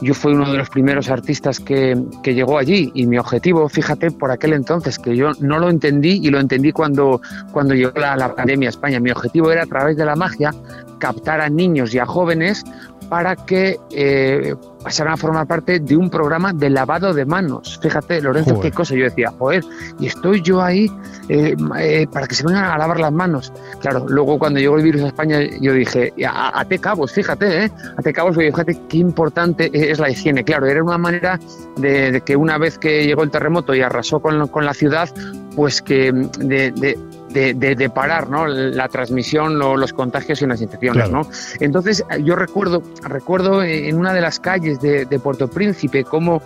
yo 0.00 0.14
fui 0.14 0.32
uno 0.32 0.50
de 0.50 0.58
los 0.58 0.70
primeros 0.70 1.10
artistas 1.10 1.60
que, 1.60 1.96
que, 2.22 2.34
llegó 2.34 2.58
allí 2.58 2.90
y 2.94 3.06
mi 3.06 3.18
objetivo, 3.18 3.68
fíjate, 3.68 4.10
por 4.10 4.30
aquel 4.30 4.52
entonces, 4.52 4.98
que 4.98 5.16
yo 5.16 5.32
no 5.40 5.58
lo 5.58 5.68
entendí 5.68 6.20
y 6.22 6.30
lo 6.30 6.38
entendí 6.38 6.72
cuando, 6.72 7.20
cuando 7.52 7.74
llegó 7.74 7.92
la, 7.98 8.16
la 8.16 8.34
pandemia 8.34 8.68
a 8.68 8.70
España, 8.70 9.00
mi 9.00 9.10
objetivo 9.10 9.50
era 9.50 9.64
a 9.64 9.66
través 9.66 9.96
de 9.96 10.04
la 10.04 10.14
magia 10.14 10.52
captar 10.98 11.40
a 11.40 11.48
niños 11.48 11.94
y 11.94 11.98
a 11.98 12.06
jóvenes 12.06 12.64
para 13.08 13.36
que 13.36 13.78
eh, 13.90 14.54
pasaran 14.82 15.14
a 15.14 15.16
formar 15.16 15.46
parte 15.46 15.80
de 15.80 15.96
un 15.96 16.10
programa 16.10 16.52
de 16.52 16.70
lavado 16.70 17.14
de 17.14 17.24
manos. 17.24 17.78
Fíjate, 17.82 18.20
Lorenzo, 18.20 18.56
Joder. 18.56 18.70
qué 18.70 18.76
cosa. 18.76 18.94
Yo 18.94 19.04
decía, 19.04 19.32
joder, 19.38 19.64
y 19.98 20.06
estoy 20.06 20.42
yo 20.42 20.62
ahí 20.62 20.90
eh, 21.28 21.56
eh, 21.78 22.06
para 22.12 22.26
que 22.26 22.34
se 22.34 22.44
vengan 22.44 22.64
a 22.64 22.78
lavar 22.78 23.00
las 23.00 23.12
manos. 23.12 23.52
Claro, 23.80 24.06
luego 24.08 24.38
cuando 24.38 24.60
llegó 24.60 24.76
el 24.76 24.82
virus 24.82 25.02
a 25.02 25.06
España, 25.08 25.40
yo 25.60 25.72
dije, 25.72 26.12
a, 26.26 26.60
ate 26.60 26.78
cabos, 26.78 27.12
fíjate, 27.12 27.64
¿eh? 27.64 27.72
ate 27.96 28.12
cabos, 28.12 28.34
porque 28.34 28.50
fíjate 28.50 28.78
qué 28.88 28.98
importante 28.98 29.70
es 29.72 29.98
la 29.98 30.10
higiene. 30.10 30.44
Claro, 30.44 30.66
era 30.66 30.82
una 30.82 30.98
manera 30.98 31.40
de, 31.76 32.12
de 32.12 32.20
que 32.20 32.36
una 32.36 32.58
vez 32.58 32.78
que 32.78 33.06
llegó 33.06 33.22
el 33.22 33.30
terremoto 33.30 33.74
y 33.74 33.80
arrasó 33.80 34.20
con, 34.20 34.48
con 34.48 34.64
la 34.64 34.74
ciudad, 34.74 35.08
pues 35.56 35.82
que 35.82 36.12
de, 36.12 36.72
de 36.72 36.98
de, 37.38 37.54
de, 37.54 37.74
de, 37.74 37.90
parar 37.90 38.28
¿no? 38.28 38.46
la 38.46 38.88
transmisión, 38.88 39.58
lo, 39.58 39.76
los 39.76 39.92
contagios 39.92 40.42
y 40.42 40.46
las 40.46 40.60
infecciones. 40.60 41.08
Claro. 41.08 41.24
¿no? 41.24 41.30
Entonces 41.60 42.04
yo 42.22 42.36
recuerdo, 42.36 42.82
recuerdo 43.02 43.62
en 43.62 43.96
una 43.96 44.12
de 44.12 44.20
las 44.20 44.40
calles 44.40 44.80
de, 44.80 45.04
de 45.04 45.18
Puerto 45.18 45.48
Príncipe 45.48 46.04
cómo, 46.04 46.42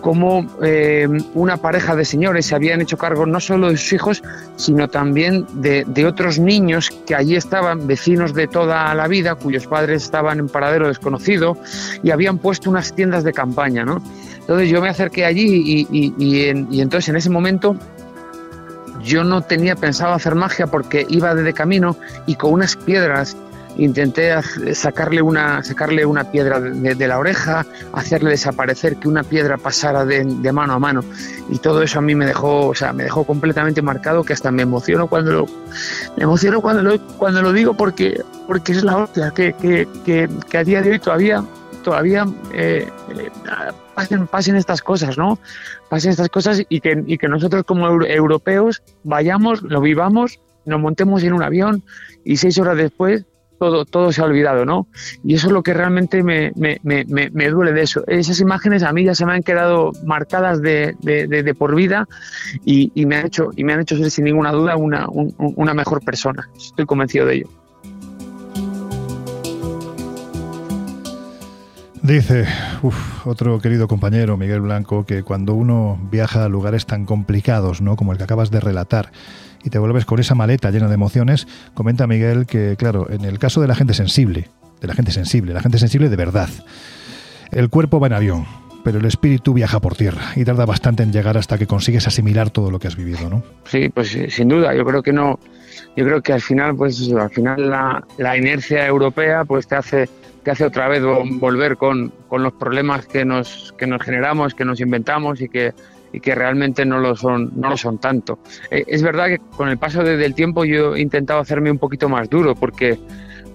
cómo 0.00 0.46
eh, 0.62 1.08
una 1.34 1.56
pareja 1.56 1.96
de 1.96 2.04
señores 2.04 2.46
se 2.46 2.54
habían 2.54 2.80
hecho 2.80 2.96
cargo 2.96 3.26
no 3.26 3.40
solo 3.40 3.70
de 3.70 3.76
sus 3.76 3.92
hijos, 3.92 4.22
sino 4.56 4.88
también 4.88 5.46
de, 5.54 5.84
de, 5.86 6.06
otros 6.06 6.38
niños 6.38 6.90
que 7.06 7.14
allí 7.14 7.36
estaban, 7.36 7.86
vecinos 7.86 8.34
de 8.34 8.46
toda 8.46 8.94
la 8.94 9.08
vida, 9.08 9.34
cuyos 9.34 9.66
padres 9.66 10.04
estaban 10.04 10.38
en 10.38 10.48
paradero 10.48 10.88
desconocido 10.88 11.56
y 12.02 12.10
habían 12.10 12.38
puesto 12.38 12.70
unas 12.70 12.94
tiendas 12.94 13.24
de 13.24 13.32
campaña. 13.32 13.84
¿no? 13.84 14.02
Entonces 14.40 14.70
yo 14.70 14.80
me 14.80 14.88
acerqué 14.88 15.24
allí 15.24 15.62
y, 15.66 15.86
y, 15.90 16.14
y, 16.18 16.44
en, 16.46 16.68
y 16.70 16.80
entonces 16.80 17.08
en 17.08 17.16
ese 17.16 17.30
momento 17.30 17.76
yo 19.00 19.24
no 19.24 19.42
tenía 19.42 19.76
pensado 19.76 20.14
hacer 20.14 20.34
magia 20.34 20.66
porque 20.66 21.06
iba 21.08 21.34
de 21.34 21.52
camino 21.52 21.96
y 22.26 22.36
con 22.36 22.52
unas 22.52 22.76
piedras 22.76 23.36
intenté 23.78 24.34
sacarle 24.74 25.22
una, 25.22 25.62
sacarle 25.62 26.04
una 26.04 26.24
piedra 26.24 26.60
de, 26.60 26.94
de, 26.94 27.08
la 27.08 27.18
oreja, 27.18 27.64
hacerle 27.92 28.30
desaparecer, 28.30 28.96
que 28.96 29.08
una 29.08 29.22
piedra 29.22 29.56
pasara 29.56 30.04
de, 30.04 30.24
de, 30.24 30.52
mano 30.52 30.74
a 30.74 30.78
mano. 30.78 31.02
Y 31.48 31.58
todo 31.58 31.82
eso 31.82 32.00
a 32.00 32.02
mí 32.02 32.14
me 32.14 32.26
dejó, 32.26 32.66
o 32.66 32.74
sea, 32.74 32.92
me 32.92 33.04
dejó 33.04 33.24
completamente 33.24 33.80
marcado 33.80 34.24
que 34.24 34.32
hasta 34.32 34.50
me 34.50 34.62
emociono 34.62 35.06
cuando 35.06 35.32
lo, 35.32 35.46
me 36.16 36.24
emociono 36.24 36.60
cuando 36.60 36.82
lo, 36.82 37.00
cuando 37.16 37.40
lo 37.40 37.52
digo 37.52 37.74
porque, 37.74 38.20
porque 38.46 38.72
es 38.72 38.82
la 38.82 38.96
hostia, 38.96 39.30
que, 39.30 39.54
que, 39.54 39.88
que, 40.04 40.58
a 40.58 40.64
día 40.64 40.82
de 40.82 40.90
hoy 40.90 40.98
todavía, 40.98 41.44
todavía 41.84 42.26
eh, 42.52 42.88
eh, 43.16 43.30
pasen, 43.98 44.26
pasen 44.28 44.54
estas 44.54 44.80
cosas, 44.80 45.18
¿no? 45.18 45.40
Pasen 45.88 46.12
estas 46.12 46.28
cosas 46.28 46.62
y 46.68 46.80
que, 46.80 47.28
nosotros 47.28 47.64
como 47.64 47.88
europeos 48.04 48.82
vayamos, 49.02 49.62
lo 49.62 49.80
vivamos, 49.80 50.38
nos 50.64 50.80
montemos 50.80 51.24
en 51.24 51.32
un 51.32 51.42
avión 51.42 51.82
y 52.24 52.36
seis 52.36 52.58
horas 52.58 52.76
después 52.76 53.24
todo, 53.58 53.84
todo 53.84 54.12
se 54.12 54.20
ha 54.20 54.24
olvidado, 54.24 54.64
¿no? 54.64 54.86
Y 55.24 55.34
eso 55.34 55.48
es 55.48 55.52
lo 55.52 55.64
que 55.64 55.74
realmente 55.74 56.22
me, 56.22 56.52
me, 56.54 56.78
me, 56.84 57.04
me, 57.08 57.48
duele 57.48 57.72
de 57.72 57.82
eso. 57.82 58.04
Esas 58.06 58.38
imágenes 58.38 58.84
a 58.84 58.92
mí 58.92 59.02
ya 59.02 59.16
se 59.16 59.26
me 59.26 59.32
han 59.32 59.42
quedado 59.42 59.90
marcadas 60.04 60.62
de, 60.62 60.94
de, 61.00 61.54
por 61.54 61.74
vida 61.74 62.06
y, 62.64 63.04
me 63.04 63.16
han 63.16 63.26
hecho, 63.26 63.50
y 63.56 63.64
me 63.64 63.72
han 63.72 63.80
hecho 63.80 63.96
ser 63.96 64.12
sin 64.12 64.26
ninguna 64.26 64.52
duda 64.52 64.76
una, 64.76 65.08
un, 65.08 65.34
una 65.56 65.74
mejor 65.74 66.04
persona. 66.04 66.48
Estoy 66.56 66.86
convencido 66.86 67.26
de 67.26 67.34
ello. 67.34 67.57
Dice 72.08 72.46
otro 73.26 73.60
querido 73.60 73.86
compañero, 73.86 74.38
Miguel 74.38 74.62
Blanco, 74.62 75.04
que 75.04 75.22
cuando 75.22 75.52
uno 75.52 76.00
viaja 76.10 76.46
a 76.46 76.48
lugares 76.48 76.86
tan 76.86 77.04
complicados, 77.04 77.82
¿no? 77.82 77.96
como 77.96 78.12
el 78.12 78.18
que 78.18 78.24
acabas 78.24 78.50
de 78.50 78.60
relatar, 78.60 79.12
y 79.62 79.68
te 79.68 79.78
vuelves 79.78 80.06
con 80.06 80.18
esa 80.18 80.34
maleta 80.34 80.70
llena 80.70 80.88
de 80.88 80.94
emociones, 80.94 81.46
comenta 81.74 82.06
Miguel 82.06 82.46
que, 82.46 82.76
claro, 82.78 83.10
en 83.10 83.26
el 83.26 83.38
caso 83.38 83.60
de 83.60 83.68
la 83.68 83.74
gente 83.74 83.92
sensible, 83.92 84.48
de 84.80 84.88
la 84.88 84.94
gente 84.94 85.12
sensible, 85.12 85.52
la 85.52 85.60
gente 85.60 85.78
sensible 85.78 86.08
de 86.08 86.16
verdad, 86.16 86.48
el 87.50 87.68
cuerpo 87.68 88.00
va 88.00 88.06
en 88.06 88.14
avión, 88.14 88.46
pero 88.84 89.00
el 89.00 89.04
espíritu 89.04 89.52
viaja 89.52 89.78
por 89.78 89.94
tierra 89.94 90.32
y 90.34 90.46
tarda 90.46 90.64
bastante 90.64 91.02
en 91.02 91.12
llegar 91.12 91.36
hasta 91.36 91.58
que 91.58 91.66
consigues 91.66 92.06
asimilar 92.06 92.48
todo 92.48 92.70
lo 92.70 92.78
que 92.78 92.88
has 92.88 92.96
vivido, 92.96 93.28
¿no? 93.28 93.42
Sí, 93.66 93.90
pues 93.90 94.16
sin 94.30 94.48
duda, 94.48 94.74
yo 94.74 94.86
creo 94.86 95.02
que 95.02 95.12
no, 95.12 95.38
yo 95.96 96.04
creo 96.04 96.22
que 96.22 96.32
al 96.32 96.40
final, 96.40 96.76
pues 96.76 97.10
al 97.12 97.30
final 97.30 97.70
la, 97.70 98.04
la 98.16 98.36
inercia 98.36 98.86
europea 98.86 99.44
pues 99.44 99.66
te 99.66 99.76
hace 99.76 100.08
te 100.42 100.52
hace 100.52 100.64
otra 100.64 100.88
vez 100.88 101.02
volver 101.02 101.76
con, 101.76 102.10
con 102.28 102.42
los 102.42 102.54
problemas 102.54 103.06
que 103.06 103.24
nos, 103.24 103.74
que 103.76 103.86
nos 103.86 104.00
generamos, 104.00 104.54
que 104.54 104.64
nos 104.64 104.80
inventamos 104.80 105.42
y 105.42 105.48
que, 105.50 105.74
y 106.12 106.20
que 106.20 106.34
realmente 106.34 106.84
no 106.86 106.98
lo 107.00 107.16
son, 107.16 107.52
no 107.56 107.70
lo 107.70 107.76
son 107.76 107.98
tanto. 107.98 108.38
Eh, 108.70 108.84
es 108.86 109.02
verdad 109.02 109.26
que 109.26 109.38
con 109.56 109.68
el 109.68 109.78
paso 109.78 110.02
de, 110.02 110.16
del 110.16 110.34
tiempo 110.34 110.64
yo 110.64 110.94
he 110.96 111.00
intentado 111.00 111.40
hacerme 111.40 111.70
un 111.70 111.78
poquito 111.78 112.08
más 112.08 112.30
duro 112.30 112.54
porque, 112.54 112.98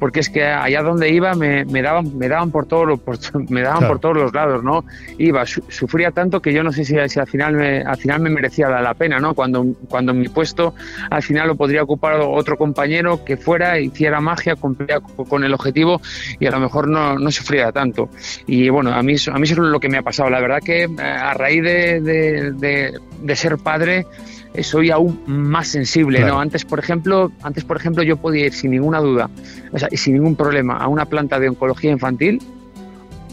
porque 0.03 0.19
es 0.19 0.27
que 0.27 0.43
allá 0.43 0.81
donde 0.81 1.07
iba 1.07 1.33
me, 1.33 1.63
me 1.63 1.81
daban, 1.81 2.17
me 2.17 2.27
daban 2.27 2.51
por 2.51 2.65
todos 2.65 2.99
por, 2.99 3.17
me 3.49 3.61
daban 3.61 3.77
claro. 3.77 3.93
por 3.93 4.01
todos 4.01 4.17
los 4.17 4.33
lados, 4.33 4.61
¿no? 4.61 4.83
Iba, 5.17 5.45
su, 5.45 5.63
sufría 5.69 6.11
tanto 6.11 6.41
que 6.41 6.51
yo 6.51 6.61
no 6.61 6.73
sé 6.73 6.83
si, 6.83 6.97
si, 7.07 7.19
al 7.21 7.27
final 7.27 7.53
me, 7.53 7.83
al 7.83 7.95
final 7.95 8.19
me 8.19 8.29
merecía 8.29 8.67
la, 8.67 8.81
la, 8.81 8.95
pena, 8.95 9.21
¿no? 9.21 9.33
Cuando, 9.33 9.65
cuando 9.87 10.13
mi 10.13 10.27
puesto 10.27 10.75
al 11.09 11.23
final 11.23 11.47
lo 11.47 11.55
podría 11.55 11.83
ocupar 11.83 12.19
otro 12.19 12.57
compañero 12.57 13.23
que 13.23 13.37
fuera, 13.37 13.79
hiciera 13.79 14.19
magia, 14.19 14.57
cumplía 14.57 14.99
con 14.99 15.45
el 15.45 15.53
objetivo 15.53 16.01
y 16.37 16.47
a 16.47 16.51
lo 16.51 16.59
mejor 16.59 16.89
no, 16.89 17.17
no 17.17 17.31
sufría 17.31 17.71
tanto. 17.71 18.09
Y 18.45 18.67
bueno, 18.67 18.91
a 18.91 19.01
mí, 19.03 19.15
a 19.31 19.39
mí 19.39 19.43
eso 19.43 19.53
es 19.53 19.57
lo 19.59 19.79
que 19.79 19.87
me 19.87 19.99
ha 19.99 20.03
pasado. 20.03 20.29
La 20.29 20.41
verdad 20.41 20.59
que 20.59 20.85
a 20.99 21.33
raíz 21.33 21.63
de, 21.63 22.01
de, 22.01 22.51
de, 22.51 22.99
de 23.21 23.35
ser 23.37 23.57
padre, 23.57 24.05
soy 24.61 24.91
aún 24.91 25.19
más 25.25 25.69
sensible, 25.69 26.19
claro. 26.19 26.35
¿no? 26.35 26.39
Antes, 26.41 26.65
por 26.65 26.79
ejemplo, 26.79 27.31
antes, 27.41 27.63
por 27.63 27.77
ejemplo, 27.77 28.03
yo 28.03 28.17
podía 28.17 28.45
ir 28.45 28.53
sin 28.53 28.71
ninguna 28.71 28.99
duda, 28.99 29.29
o 29.71 29.79
sea, 29.79 29.87
y 29.91 29.97
sin 29.97 30.13
ningún 30.13 30.35
problema 30.35 30.77
a 30.77 30.87
una 30.87 31.05
planta 31.05 31.39
de 31.39 31.49
oncología 31.49 31.91
infantil, 31.91 32.39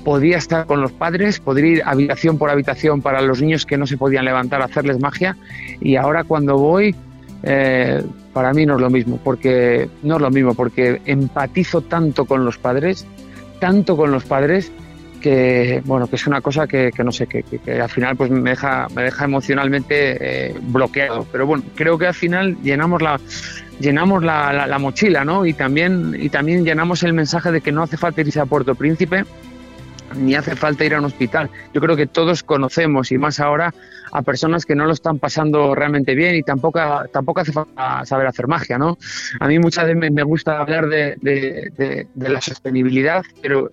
podía 0.05 0.39
estar 0.39 0.67
con 0.67 0.81
los 0.81 0.93
padres, 0.93 1.41
podría 1.41 1.73
ir 1.73 1.83
habitación 1.85 2.39
por 2.39 2.49
habitación 2.49 3.03
para 3.03 3.21
los 3.21 3.43
niños 3.43 3.67
que 3.67 3.77
no 3.77 3.87
se 3.87 3.99
podían 3.99 4.25
levantar 4.25 4.63
a 4.63 4.65
hacerles 4.65 4.99
magia, 5.01 5.37
y 5.81 5.97
ahora 5.97 6.25
cuando 6.25 6.57
voy, 6.57 6.95
eh, 7.43 8.03
para 8.33 8.53
mí 8.53 8.65
no 8.65 8.77
es 8.77 8.81
lo 8.81 8.91
mismo, 8.91 9.19
porque 9.23 9.91
no 10.03 10.17
es 10.17 10.23
lo 10.23 10.31
mismo, 10.31 10.55
porque 10.55 11.03
empatizo 11.05 11.83
tanto 11.83 12.25
con 12.25 12.45
los 12.45 12.57
padres, 12.57 13.07
tanto 13.59 13.97
con 13.97 14.11
los 14.11 14.25
padres 14.25 14.73
que 15.21 15.83
bueno 15.85 16.07
que 16.07 16.17
es 16.17 16.27
una 16.27 16.41
cosa 16.41 16.67
que, 16.67 16.93
no 17.05 17.13
sé 17.13 17.27
que, 17.27 17.45
al 17.81 17.89
final 17.89 18.17
pues 18.17 18.31
me 18.31 18.51
deja 18.51 18.89
me 18.95 19.05
deja 19.05 19.25
emocionalmente 19.25 20.49
eh, 20.49 20.55
bloqueado. 20.61 21.27
Pero 21.31 21.47
bueno 21.47 21.65
creo 21.75 21.99
que 21.99 22.07
al 22.07 22.15
final 22.15 22.57
llenamos 22.63 23.03
la 23.03 23.21
llenamos 23.79 24.23
la, 24.23 24.53
la, 24.53 24.67
la, 24.67 24.79
mochila 24.79 25.25
no 25.25 25.47
y 25.47 25.53
también 25.53 26.17
y 26.19 26.29
también 26.29 26.65
llenamos 26.65 27.03
el 27.03 27.13
mensaje 27.13 27.53
de 27.53 27.61
que 27.61 27.73
no 27.73 27.83
hace 27.83 27.97
falta 27.97 28.21
irse 28.21 28.41
a 28.41 28.47
Puerto 28.47 28.75
Príncipe 28.75 29.25
ni 30.17 30.35
hace 30.35 30.57
falta 30.57 30.85
ir 30.85 30.95
a 30.95 30.99
un 30.99 31.05
hospital. 31.05 31.51
Yo 31.73 31.81
creo 31.81 31.97
que 31.97 32.07
todos 32.07 32.43
conocemos 32.43 33.13
y 33.13 33.19
más 33.19 33.39
ahora 33.41 33.73
a 34.13 34.23
personas 34.23 34.67
que 34.67 34.75
no 34.75 34.87
lo 34.87 34.93
están 34.93 35.19
pasando 35.19 35.75
realmente 35.75 36.15
bien 36.15 36.35
y 36.35 36.43
tampoco 36.43 36.81
tampoco 37.13 37.41
hace 37.41 37.53
falta 37.53 38.05
saber 38.05 38.27
hacer 38.27 38.49
magia 38.49 38.77
no 38.77 38.99
a 39.39 39.47
mí 39.47 39.61
muchas 39.61 39.87
veces 39.87 40.11
me, 40.11 40.23
gusta 40.25 40.59
hablar 40.59 40.89
de 40.89 42.09
la 42.17 42.41
sostenibilidad 42.41 43.23
pero 43.41 43.71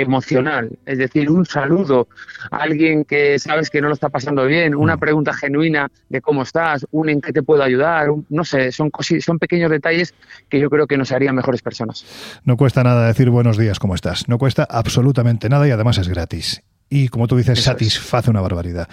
emocional, 0.00 0.70
es 0.86 0.98
decir, 0.98 1.30
un 1.30 1.46
saludo 1.46 2.08
a 2.50 2.58
alguien 2.58 3.04
que 3.04 3.38
sabes 3.38 3.70
que 3.70 3.80
no 3.80 3.88
lo 3.88 3.94
está 3.94 4.08
pasando 4.08 4.46
bien, 4.46 4.74
una 4.74 4.96
pregunta 4.96 5.32
genuina 5.32 5.90
de 6.08 6.20
cómo 6.20 6.42
estás, 6.42 6.86
un 6.90 7.08
en 7.08 7.20
qué 7.20 7.32
te 7.32 7.42
puedo 7.42 7.62
ayudar, 7.62 8.10
un, 8.10 8.26
no 8.28 8.44
sé, 8.44 8.72
son, 8.72 8.90
son 9.20 9.38
pequeños 9.38 9.70
detalles 9.70 10.14
que 10.48 10.58
yo 10.58 10.70
creo 10.70 10.86
que 10.86 10.96
nos 10.96 11.12
harían 11.12 11.34
mejores 11.34 11.62
personas. 11.62 12.04
No 12.44 12.56
cuesta 12.56 12.82
nada 12.82 13.06
decir 13.06 13.30
buenos 13.30 13.56
días, 13.56 13.78
¿cómo 13.78 13.94
estás? 13.94 14.28
No 14.28 14.38
cuesta 14.38 14.64
absolutamente 14.68 15.48
nada 15.48 15.66
y 15.68 15.70
además 15.70 15.98
es 15.98 16.08
gratis. 16.08 16.62
Y 16.92 17.08
como 17.08 17.28
tú 17.28 17.36
dices, 17.36 17.58
Eso 17.60 17.70
satisface 17.70 18.26
es. 18.26 18.28
una 18.28 18.40
barbaridad. 18.40 18.88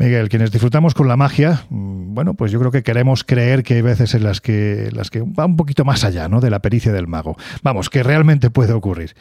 Miguel, 0.00 0.30
quienes 0.30 0.50
disfrutamos 0.50 0.94
con 0.94 1.08
la 1.08 1.18
magia, 1.18 1.66
bueno, 1.68 2.32
pues 2.32 2.50
yo 2.50 2.58
creo 2.58 2.72
que 2.72 2.82
queremos 2.82 3.22
creer 3.22 3.62
que 3.62 3.74
hay 3.74 3.82
veces 3.82 4.14
en 4.14 4.24
las 4.24 4.40
que, 4.40 4.88
las 4.94 5.10
que 5.10 5.20
va 5.20 5.44
un 5.44 5.56
poquito 5.56 5.84
más 5.84 6.04
allá, 6.04 6.26
¿no? 6.26 6.40
De 6.40 6.48
la 6.48 6.60
pericia 6.60 6.90
del 6.90 7.06
mago. 7.06 7.36
Vamos, 7.62 7.90
que 7.90 8.02
realmente 8.02 8.48
puede 8.48 8.72
ocurrir. 8.72 9.14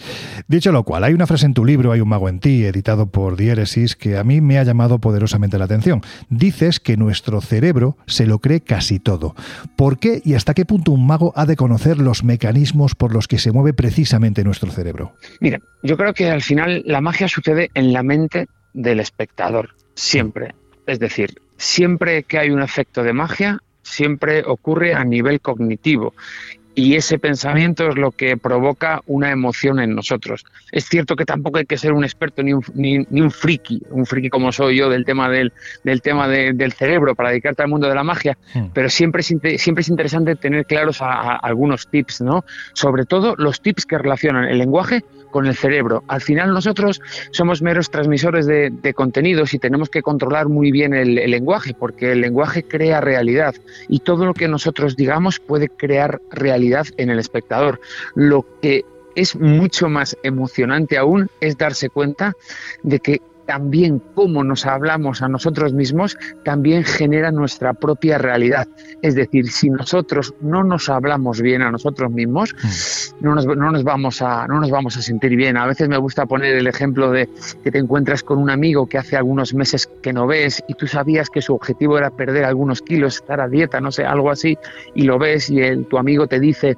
Dicho 0.48 0.72
lo 0.72 0.84
cual, 0.84 1.04
hay 1.04 1.13
una 1.13 1.28
frase 1.28 1.48
en 1.48 1.54
tu 1.54 1.65
libro, 1.65 1.92
Hay 1.92 2.00
un 2.00 2.08
mago 2.08 2.30
en 2.30 2.39
ti, 2.39 2.63
editado 2.63 3.12
por 3.12 3.36
Diéresis, 3.36 3.98
que 3.98 4.18
a 4.18 4.24
mí 4.24 4.39
me 4.39 4.58
ha 4.58 4.63
llamado 4.63 5.00
poderosamente 5.00 5.58
la 5.58 5.65
atención. 5.65 6.00
Dices 6.30 6.80
que 6.80 6.96
nuestro 6.96 7.42
cerebro 7.42 7.98
se 8.06 8.26
lo 8.26 8.39
cree 8.39 8.62
casi 8.62 9.00
todo. 9.02 9.36
¿Por 9.76 10.00
qué 10.00 10.22
y 10.24 10.36
hasta 10.36 10.54
qué 10.54 10.63
punto 10.63 10.94
un 10.94 11.06
mago 11.06 11.34
ha 11.36 11.46
de 11.46 11.58
conocer 11.58 11.98
los 11.98 12.24
mecanismos 12.24 12.96
por 12.96 13.13
los 13.13 13.28
que 13.28 13.38
se 13.38 13.52
mueve 13.52 13.74
precisamente 13.74 14.46
nuestro 14.46 14.72
cerebro? 14.72 15.12
Mira, 15.42 15.60
yo 15.84 15.98
creo 15.98 16.13
que 16.13 16.30
al 16.30 16.42
final 16.42 16.84
la 16.86 17.02
magia 17.02 17.28
sucede 17.28 17.70
en 17.74 17.92
la 17.92 18.02
mente 18.02 18.48
del 18.74 19.02
espectador, 19.02 19.76
siempre. 19.94 20.56
Es 20.89 20.99
decir, 20.99 21.36
siempre 21.58 22.23
que 22.23 22.39
hay 22.39 22.49
un 22.49 22.62
efecto 22.62 23.04
de 23.04 23.13
magia, 23.13 23.60
siempre 23.84 24.43
ocurre 24.45 24.93
a 24.93 25.04
nivel 25.04 25.39
cognitivo. 25.41 26.13
y 26.75 26.95
ese 26.95 27.19
pensamiento 27.19 27.89
es 27.89 27.95
lo 27.95 28.12
que 28.12 28.38
provoca 28.38 29.02
una 29.06 29.32
emoción 29.32 29.82
en 29.82 29.95
nosotros. 29.95 30.45
Es 30.71 30.86
cierto 30.86 31.17
que 31.17 31.25
tampoco 31.25 31.58
hay 31.58 31.65
que 31.65 31.78
ser 31.78 31.91
un 31.91 32.06
experto 32.06 32.41
ni 32.41 32.54
un, 32.54 32.63
ni, 32.73 33.21
un 33.21 33.32
friki, 33.32 33.82
un 33.89 34.06
friki 34.06 34.30
como 34.30 34.54
soy 34.54 34.78
yo 34.78 34.88
del 34.88 35.04
tema 35.04 35.30
del, 35.30 35.52
del 35.84 36.02
tema 36.02 36.30
del 36.30 36.71
cerebro 36.71 37.15
para 37.15 37.32
dedicarte 37.32 37.63
al 37.63 37.69
mundo 37.69 37.89
de 37.89 37.95
la 37.95 38.04
magia, 38.04 38.38
hmm. 38.54 38.67
pero 38.73 38.89
siempre 38.89 39.21
es, 39.21 39.28
siempre 39.62 39.82
es 39.82 39.89
interesante 39.89 40.38
tener 40.38 40.65
claros 40.65 40.99
algunos 41.02 41.88
tips, 41.89 42.21
¿no? 42.21 42.45
Sobre 42.73 43.04
todo 43.06 43.36
los 43.38 43.62
tips 43.62 43.86
que 43.86 43.97
relacionan 43.97 44.45
el 44.45 44.58
lenguaje 44.60 45.04
con 45.32 45.46
el 45.46 45.56
cerebro. 45.56 46.04
Al 46.08 46.22
final 46.22 46.54
nosotros 46.54 47.02
somos 47.32 47.62
meros 47.62 47.89
transmisores 47.89 48.46
de, 48.46 48.94
contenidos 48.94 49.54
y 49.54 49.60
tenemos 49.60 49.89
que 49.89 50.02
controlar 50.02 50.50
muy 50.50 50.72
bien 50.72 50.94
el, 50.94 51.15
lenguaje, 51.15 51.76
porque 51.78 52.12
el 52.12 52.22
lenguaje 52.22 52.63
crea 52.63 53.02
realidad 53.02 53.56
y 53.88 54.00
todo 54.00 54.26
lo 54.26 54.34
que 54.34 54.48
nosotros 54.48 54.96
digamos 54.96 55.39
puede 55.39 55.70
crear 55.70 56.22
realidad 56.32 56.88
en 56.98 57.10
el 57.10 57.20
espectador. 57.20 57.80
Lo 58.15 58.46
que 58.62 58.84
es 59.15 59.36
mucho 59.36 59.89
más 59.89 60.18
emocionante 60.24 60.98
aún 60.98 61.30
es 61.42 61.58
darse 61.58 61.89
cuenta 61.89 62.34
de 62.84 63.00
que 63.00 63.22
también 63.50 64.00
cómo 64.14 64.44
nos 64.44 64.68
hablamos 64.68 65.24
a 65.24 65.28
nosotros 65.28 65.74
mismos 65.74 66.16
también 66.44 66.84
genera 66.84 67.32
nuestra 67.32 67.74
propia 67.74 68.20
realidad. 68.20 68.68
Es 69.02 69.16
decir, 69.16 69.52
si 69.52 69.72
nosotros 69.72 70.36
no 70.40 70.64
nos 70.64 70.88
hablamos 70.88 71.42
bien 71.42 71.64
a 71.64 71.72
nosotros 71.72 72.12
mismos, 72.12 72.54
mm. 72.54 73.26
no 73.26 73.34
nos, 73.34 73.48
no 73.48 73.72
nos, 73.72 73.84
vamos, 73.84 74.22
a, 74.22 74.46
no 74.46 74.60
nos 74.60 74.70
vamos 74.70 74.98
a 74.98 75.02
sentir 75.02 75.36
bien. 75.36 75.58
A 75.58 75.66
veces 75.66 75.90
me 75.90 75.98
gusta 75.98 76.28
poner 76.28 76.58
el 76.58 76.68
ejemplo 76.68 77.10
de 77.10 77.28
que 77.64 77.72
te 77.72 77.80
encuentras 77.80 78.22
con 78.22 78.38
un 78.38 78.52
amigo 78.52 78.86
que 78.86 79.00
hace 79.00 79.18
algunos 79.18 79.56
meses 79.56 79.90
que 80.04 80.14
no 80.14 80.28
ves 80.28 80.64
y 80.68 80.76
tú 80.76 80.86
sabías 80.86 81.32
que 81.32 81.42
su 81.42 81.56
objetivo 81.56 81.98
era 81.98 82.12
perder 82.12 82.46
algunos 82.46 82.84
kilos, 82.84 83.16
estar 83.16 83.42
a 83.42 83.48
dieta, 83.48 83.82
no 83.82 83.92
sé, 83.92 84.06
algo 84.06 84.30
así, 84.30 84.60
y 84.94 85.06
lo 85.06 85.18
ves 85.18 85.50
y 85.50 85.60
el, 85.60 85.88
tu 85.88 85.98
amigo 85.98 86.28
te 86.28 86.40
dice, 86.40 86.78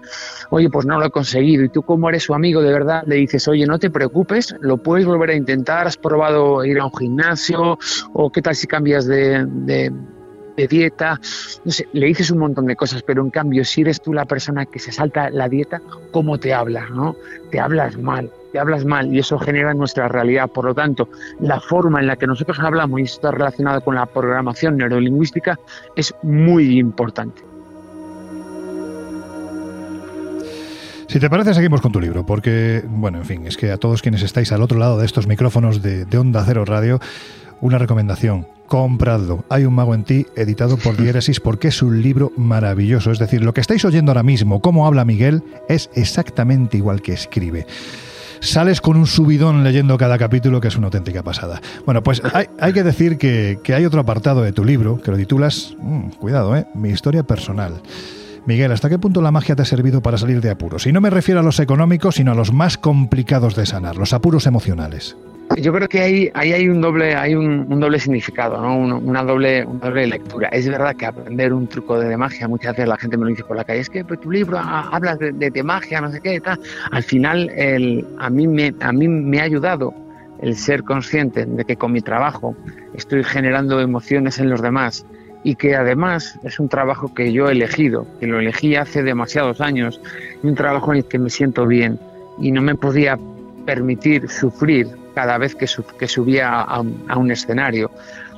oye, 0.52 0.70
pues 0.70 0.86
no 0.86 0.98
lo 0.98 1.06
he 1.06 1.12
conseguido. 1.12 1.66
Y 1.66 1.70
tú 1.70 1.82
como 1.82 2.08
eres 2.08 2.24
su 2.24 2.34
amigo 2.34 2.62
de 2.62 2.72
verdad, 2.72 3.04
le 3.08 3.16
dices, 3.16 3.46
oye, 3.50 3.66
no 3.66 3.78
te 3.78 3.90
preocupes, 3.90 4.56
lo 4.62 4.78
puedes 4.78 5.06
volver 5.06 5.32
a 5.32 5.36
intentar, 5.36 5.86
has 5.86 5.98
probado 5.98 6.61
ir 6.65 6.80
a 6.80 6.86
un 6.86 6.95
gimnasio 6.95 7.78
o 8.13 8.32
qué 8.32 8.41
tal 8.41 8.56
si 8.56 8.67
cambias 8.67 9.06
de, 9.06 9.45
de, 9.45 9.91
dieta, 10.69 11.19
no 11.65 11.71
sé, 11.71 11.88
le 11.91 12.06
dices 12.06 12.30
un 12.30 12.38
montón 12.38 12.67
de 12.67 12.76
cosas, 12.76 13.02
pero 13.02 13.24
en 13.24 13.32
cambio 13.32 13.65
si 13.65 13.82
eres 13.82 14.00
tú 14.00 14.13
la 14.13 14.26
persona 14.26 14.67
que 14.67 14.78
se 14.78 14.91
salta 14.91 15.32
la 15.32 15.50
dieta, 15.50 15.82
¿cómo 16.12 16.38
te 16.38 16.54
hablas? 16.54 16.91
¿no? 16.91 17.15
Te 17.50 17.60
hablas 17.60 17.97
mal, 17.97 18.32
te 18.52 18.60
hablas 18.60 18.86
mal 18.86 19.12
y 19.12 19.17
eso 19.17 19.39
genera 19.39 19.74
nuestra 19.74 20.08
realidad. 20.08 20.52
Por 20.52 20.65
lo 20.65 20.76
tanto, 20.76 21.10
la 21.39 21.60
forma 21.60 22.00
en 22.00 22.06
la 22.06 22.15
que 22.15 22.28
nosotros 22.28 22.60
hablamos 22.60 23.00
y 23.00 23.04
está 23.04 23.32
relacionada 23.32 23.82
con 23.82 23.95
la 23.95 24.06
programación 24.06 24.78
neurolingüística 24.78 25.58
es 25.95 26.13
muy 26.21 26.78
importante. 26.78 27.51
Si 31.12 31.19
te 31.19 31.30
parece, 31.30 31.54
seguimos 31.54 31.82
con 31.82 31.91
tu 31.91 32.00
libro, 32.00 32.26
porque, 32.26 32.86
bueno, 32.88 33.17
en 33.17 33.26
fin, 33.26 33.45
es 33.45 33.58
que 33.58 33.69
a 33.69 33.76
todos 33.76 34.02
quienes 34.02 34.21
estáis 34.21 34.54
al 34.54 34.62
otro 34.62 34.80
lado 34.80 34.97
de 34.97 35.06
estos 35.06 35.28
micrófonos 35.28 35.82
de, 35.82 36.06
Onda 36.17 36.41
Cero 36.45 36.63
Radio, 36.63 37.02
una 37.60 37.78
recomendación, 37.78 38.47
compradlo. 38.65 39.43
Hay 39.50 39.65
un 39.65 39.76
mago 39.76 39.93
en 39.93 40.06
ti, 40.06 40.26
editado 40.38 40.78
por 40.78 40.95
Diéresis, 41.02 41.41
porque 41.41 41.67
es 41.67 41.82
un 41.82 42.02
libro 42.02 42.32
maravilloso. 42.38 43.12
Es 43.12 43.19
decir, 43.19 43.43
lo 43.43 43.54
que 43.54 43.60
estáis 43.60 43.84
oyendo 43.84 44.12
ahora 44.13 44.24
mismo, 44.24 44.62
cómo 44.62 44.88
habla 44.88 45.04
Miguel, 45.04 45.43
es 45.67 45.89
exactamente 45.95 46.78
igual 46.78 47.02
que 47.02 47.12
escribe 47.12 47.67
sales 48.39 48.82
con 48.82 48.95
un 48.97 49.06
subidón 49.06 49.63
leyendo 49.65 49.97
cada 49.97 50.17
capítulo 50.17 50.62
que 50.62 50.69
es 50.69 50.78
una 50.78 50.88
auténtica 50.88 51.21
pasada. 51.24 51.62
Bueno, 51.86 52.02
pues 52.02 52.24
hay, 52.24 52.74
que 52.74 52.84
decir 52.84 53.19
que, 53.19 53.60
hay 53.67 53.86
otro 53.86 54.00
apartado 54.00 54.41
de 54.41 54.54
tu 54.54 54.63
libro 54.63 55.00
que 55.00 55.12
lo 55.12 55.17
titulas, 55.17 55.76
mm, 55.78 56.08
cuidado, 56.19 56.56
eh, 56.56 56.65
mi 56.74 56.89
historia 56.89 57.21
personal. 57.21 57.82
Miguel, 58.45 58.71
¿hasta 58.71 58.89
qué 58.89 58.97
punto 58.97 59.21
la 59.21 59.32
magia 59.32 59.56
te 59.56 59.62
ha 59.62 59.65
servido 59.65 60.01
para 60.01 60.17
salir 60.17 60.41
de 60.41 60.49
apuros? 60.49 60.88
Y 60.88 60.91
no 60.91 60.99
me 60.99 61.12
refiero 61.12 61.41
a 61.41 61.43
los 61.43 61.60
económicos, 61.60 62.15
sino 62.15 62.32
a 62.32 62.36
los 62.36 62.51
más 62.51 62.77
complicados 62.77 63.56
de 63.56 63.67
sanar, 63.67 63.97
los 63.97 64.13
apuros 64.13 64.47
emocionales. 64.47 65.15
Yo 65.58 65.73
creo 65.73 65.88
que 65.88 65.99
ahí, 65.99 66.32
hay 66.34 66.69
un 66.69 66.82
doble, 66.82 67.13
hay 67.13 67.36
un, 67.36 67.67
doble 67.80 67.99
significado, 67.99 68.62
¿no? 68.62 68.97
una, 68.97 69.23
doble, 69.23 69.65
doble 69.82 70.08
lectura. 70.08 70.47
Es 70.47 70.67
verdad 70.67 70.95
que 70.95 71.06
aprender 71.06 71.54
un 71.54 71.67
truco 71.67 71.99
de, 71.99 72.15
magia, 72.15 72.47
muchas 72.47 72.71
veces 72.71 72.88
la 72.88 72.97
gente 72.97 73.17
me 73.17 73.25
lo 73.25 73.30
dice 73.30 73.43
por 73.43 73.58
la 73.58 73.65
calle, 73.65 73.82
es 73.82 73.89
que 73.89 74.06
pues, 74.06 74.19
tu 74.21 74.32
libro 74.32 74.58
habla 74.58 75.17
de, 75.17 75.63
magia, 75.63 75.99
no 75.99 76.10
sé 76.10 76.21
qué, 76.21 76.39
tal. 76.39 76.60
Al 76.91 77.04
final, 77.04 77.51
a 78.19 78.30
mí 78.30 78.47
me 79.08 79.39
ha 79.39 79.43
ayudado 79.43 79.93
el 80.41 80.56
ser 80.56 80.84
consciente 80.84 81.45
de 81.45 81.65
que 81.65 81.75
con 81.75 81.91
mi 81.91 82.01
trabajo 82.01 82.56
estoy 82.95 83.23
generando 83.23 83.80
emociones 83.80 84.39
en 84.39 84.49
los 84.49 84.62
demás 84.62 85.06
y 85.43 85.56
que 85.56 85.75
además 85.75 86.39
es 86.43 86.60
un 86.60 86.69
trabajo 86.69 87.13
que 87.13 87.32
yo 87.32 87.49
he 87.49 87.54
elegido, 87.54 88.06
que 88.19 88.27
lo 88.27 88.39
elegí 88.39 88.75
hace 88.75 89.04
demasiados 89.04 89.62
años, 89.62 89.99
un 90.43 90.56
trabajo 90.56 90.91
en 90.91 90.99
el 90.99 91.06
que 91.06 91.19
me 91.19 91.30
siento 91.30 91.65
bien 91.65 91.99
y 92.39 92.51
no 92.51 92.62
me 92.62 92.75
podía 92.75 93.17
permitir 93.65 94.30
sufrir 94.30 94.88
cada 95.13 95.38
vez 95.38 95.56
que, 95.56 95.67
subía 96.08 96.62
a 96.62 97.17
un 97.17 97.32
escenario, 97.32 97.91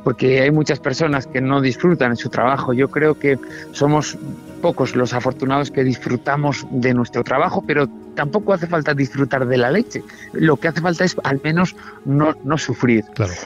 porque 0.04 0.42
hay 0.42 0.52
muchas 0.52 0.80
personas 0.80 1.28
que 1.28 1.40
no 1.40 1.62
disfrutan 1.62 2.12
en 2.12 2.18
su 2.18 2.30
trabajo. 2.30 2.74
Yo 2.74 2.90
creo 2.90 3.18
que 3.18 3.38
somos 3.72 4.18
pocos 4.62 4.96
los 4.96 5.14
afortunados 5.14 5.72
que 5.72 5.84
disfrutamos 5.84 6.66
de 6.72 6.94
nuestro 6.94 7.24
trabajo, 7.24 7.64
pero 7.66 7.88
tampoco 8.16 8.54
hace 8.54 8.68
falta 8.68 8.94
disfrutar 8.94 9.46
de 9.46 9.58
la 9.58 9.72
leche. 9.72 10.04
Lo 10.34 10.58
que 10.58 10.68
hace 10.68 10.82
falta 10.82 11.04
es 11.04 11.16
al 11.24 11.40
menos 11.44 11.76
no, 12.06 12.36
no 12.44 12.58
sufrir. 12.58 13.04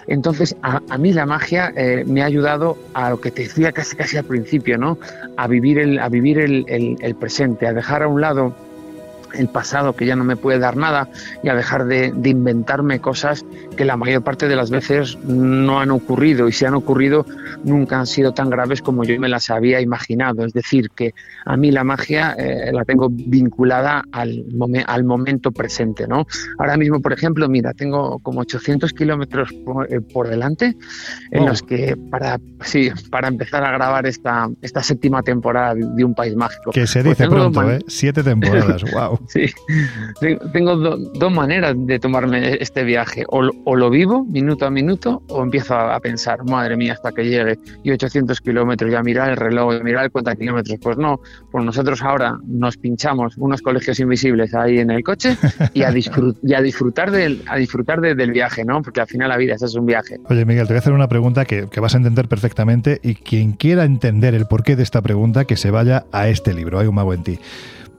Entonces, 0.08 0.56
a, 0.62 0.98
mí 0.98 1.14
la 1.14 1.26
magia 1.26 1.74
eh, 1.76 2.04
me 2.06 2.22
ha 2.22 2.26
ayudado 2.26 2.78
a 2.94 3.10
lo 3.12 3.22
que 3.22 3.32
te 3.32 3.44
decía 3.44 3.72
casi 3.72 3.96
casi 3.96 4.18
al 4.18 4.26
principio, 4.26 4.78
¿no? 4.78 4.98
A 5.38 5.48
vivir 5.48 5.80
el, 5.80 6.00
a 6.00 6.10
vivir 6.10 6.40
el, 6.40 6.66
el 6.68 7.16
presente, 7.16 7.68
a 7.68 7.74
dejar 7.74 8.04
a 8.04 8.08
un 8.08 8.22
lado 8.22 8.56
el 9.38 9.50
pasado 9.50 9.94
que 9.94 10.06
ya 10.06 10.16
no 10.16 10.24
me 10.24 10.36
puede 10.36 10.60
dar 10.60 10.76
nada 10.76 11.10
y 11.44 11.50
a 11.50 11.56
dejar 11.56 11.86
de, 11.86 12.14
inventarme 12.28 13.00
cosas 13.00 13.46
que 13.76 13.86
la 13.86 13.96
mayor 13.96 14.24
parte 14.24 14.48
de 14.48 14.56
las 14.56 14.70
veces 14.70 15.18
no 15.24 15.80
han 15.80 15.92
ocurrido 15.92 16.48
y 16.48 16.52
si 16.52 16.66
han 16.66 16.74
ocurrido 16.74 17.26
nunca 17.64 18.00
han 18.00 18.08
sido 18.08 18.34
tan 18.34 18.50
graves 18.50 18.82
como 18.82 19.04
yo 19.04 19.20
me 19.20 19.30
las 19.30 19.50
había 19.50 19.80
imaginado. 19.82 20.46
Es 20.46 20.54
decir, 20.54 20.90
que 20.92 21.14
a 21.46 21.56
mí 21.58 21.72
la 21.72 21.84
magia 21.84 22.36
eh, 22.38 22.72
la 22.74 22.84
tengo 22.86 23.08
vinculada 23.10 24.04
al, 24.12 24.46
al 24.86 25.04
momento 25.04 25.52
presente. 25.52 26.08
¿no? 26.08 26.28
Ahora 26.58 26.78
mismo, 26.78 27.02
por 27.02 27.14
ejemplo, 27.14 27.48
mira, 27.48 27.74
tengo 27.74 28.20
como 28.20 28.42
800 28.42 28.94
kilómetros 28.94 29.54
por, 29.54 29.92
eh, 29.92 30.02
delante 30.30 30.76
en 31.32 31.46
los 31.46 31.62
que 31.62 31.96
para, 32.10 32.40
sí, 32.62 32.90
para 33.10 33.28
empezar 33.28 33.64
a 33.64 33.72
grabar 33.72 34.06
esta, 34.06 34.50
esta 34.62 34.84
séptima 34.84 35.22
temporada 35.24 35.76
de 35.76 36.04
Un 36.04 36.14
País 36.14 36.36
Mágico. 36.36 36.72
Que 36.72 36.88
se 36.88 37.04
pues 37.04 37.18
dice 37.18 37.30
pronto, 37.30 37.70
¿eh? 37.72 37.80
Siete 37.88 38.24
temporadas, 38.24 38.84
wow. 38.92 39.20
Sí, 39.28 39.46
tengo 40.54 40.76
dos 40.76 41.32
maneras 41.32 41.76
de 41.78 42.00
tomarme 42.00 42.58
este 42.60 42.84
viaje. 42.84 43.26
O, 43.28 43.42
lo 43.76 43.90
vivo 43.90 44.26
minuto 44.26 44.66
a 44.66 44.70
minuto 44.70 45.22
o 45.28 45.44
empiezo 45.44 45.76
a, 45.76 46.00
pensar, 46.00 46.44
madre 46.46 46.78
mía, 46.78 46.94
hasta 46.94 47.12
que 47.12 47.24
llegue 47.24 47.60
y 47.84 47.92
800 47.92 48.40
kilómetros, 48.42 48.92
ya 48.92 49.04
mirar 49.04 49.30
el 49.30 49.38
reloj, 49.38 49.76
ya 49.78 49.84
mirar 49.84 50.12
cuántos 50.12 50.36
kilómetros. 50.36 50.80
Pues 50.82 50.98
no, 50.98 51.20
pues 51.52 51.66
nosotros 51.66 52.02
ahora 52.02 52.38
nos 52.46 52.78
pinchamos 52.78 53.38
unos 53.38 53.62
colegios 53.62 54.00
invisibles 54.00 54.54
ahí 54.56 54.80
en 54.80 54.92
el 54.92 55.04
coche 55.04 55.38
y 55.74 55.84
a, 55.84 55.92
disfrutar, 55.92 57.12
del, 57.12 57.44
a 57.48 57.58
disfrutar 57.58 58.02
del 58.02 58.32
viaje, 58.32 58.64
¿no? 58.64 58.82
Porque 58.82 59.02
al 59.02 59.08
final 59.08 59.30
la 59.30 59.38
vida 59.38 59.56
es 59.56 59.76
un 59.76 59.86
viaje. 59.86 60.18
Oye, 60.30 60.46
Miguel, 60.46 60.68
te 60.68 60.74
voy 60.74 60.78
a 60.78 60.80
hacer 60.80 60.94
una 60.94 61.10
pregunta 61.10 61.46
que, 61.46 61.68
que 61.70 61.80
vas 61.80 61.94
a 61.94 61.98
entender 61.98 62.28
perfectamente 62.28 63.00
y 63.04 63.16
quien 63.16 63.54
quiera 63.54 63.84
entender 63.84 64.34
el 64.34 64.46
porqué 64.46 64.76
de 64.76 64.84
esta 64.84 65.02
pregunta, 65.02 65.46
que 65.46 65.58
se 65.58 65.72
vaya 65.72 66.06
a 66.12 66.30
este 66.30 66.54
libro, 66.54 66.80
Hay 66.80 66.88
un 66.88 66.96
mago 66.96 67.14
en 67.14 67.24
ti 67.24 67.40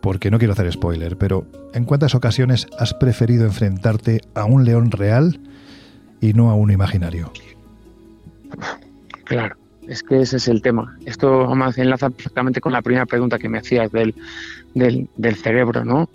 porque 0.00 0.30
no 0.30 0.38
quiero 0.38 0.52
hacer 0.52 0.70
spoiler, 0.72 1.16
pero 1.16 1.46
¿en 1.74 1.84
cuántas 1.84 2.14
ocasiones 2.14 2.66
has 2.78 2.94
preferido 2.94 3.44
enfrentarte 3.44 4.20
a 4.34 4.44
un 4.44 4.64
león 4.64 4.90
real 4.90 5.40
y 6.20 6.32
no 6.32 6.50
a 6.50 6.54
uno 6.54 6.72
imaginario? 6.72 7.32
Claro, 9.24 9.56
es 9.86 10.02
que 10.02 10.20
ese 10.20 10.36
es 10.36 10.48
el 10.48 10.62
tema. 10.62 10.96
Esto 11.04 11.52
enlaza 11.76 12.10
perfectamente 12.10 12.60
con 12.60 12.72
la 12.72 12.82
primera 12.82 13.06
pregunta 13.06 13.38
que 13.38 13.48
me 13.48 13.58
hacías 13.58 13.90
del, 13.92 14.14
del 14.74 15.36
cerebro, 15.36 15.84
¿no? 15.84 16.08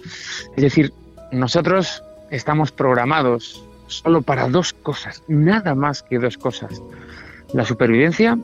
Es 0.55 0.63
decir, 0.63 0.93
nosotros 1.31 2.03
estamos 2.31 2.71
programados 2.71 3.63
solo 3.87 4.21
para 4.21 4.47
dos 4.47 4.73
cosas, 4.73 5.21
nada 5.27 5.75
más 5.75 6.01
que 6.01 6.17
dos 6.17 6.37
cosas, 6.37 6.81
la 7.53 7.65
supervivencia 7.65 8.37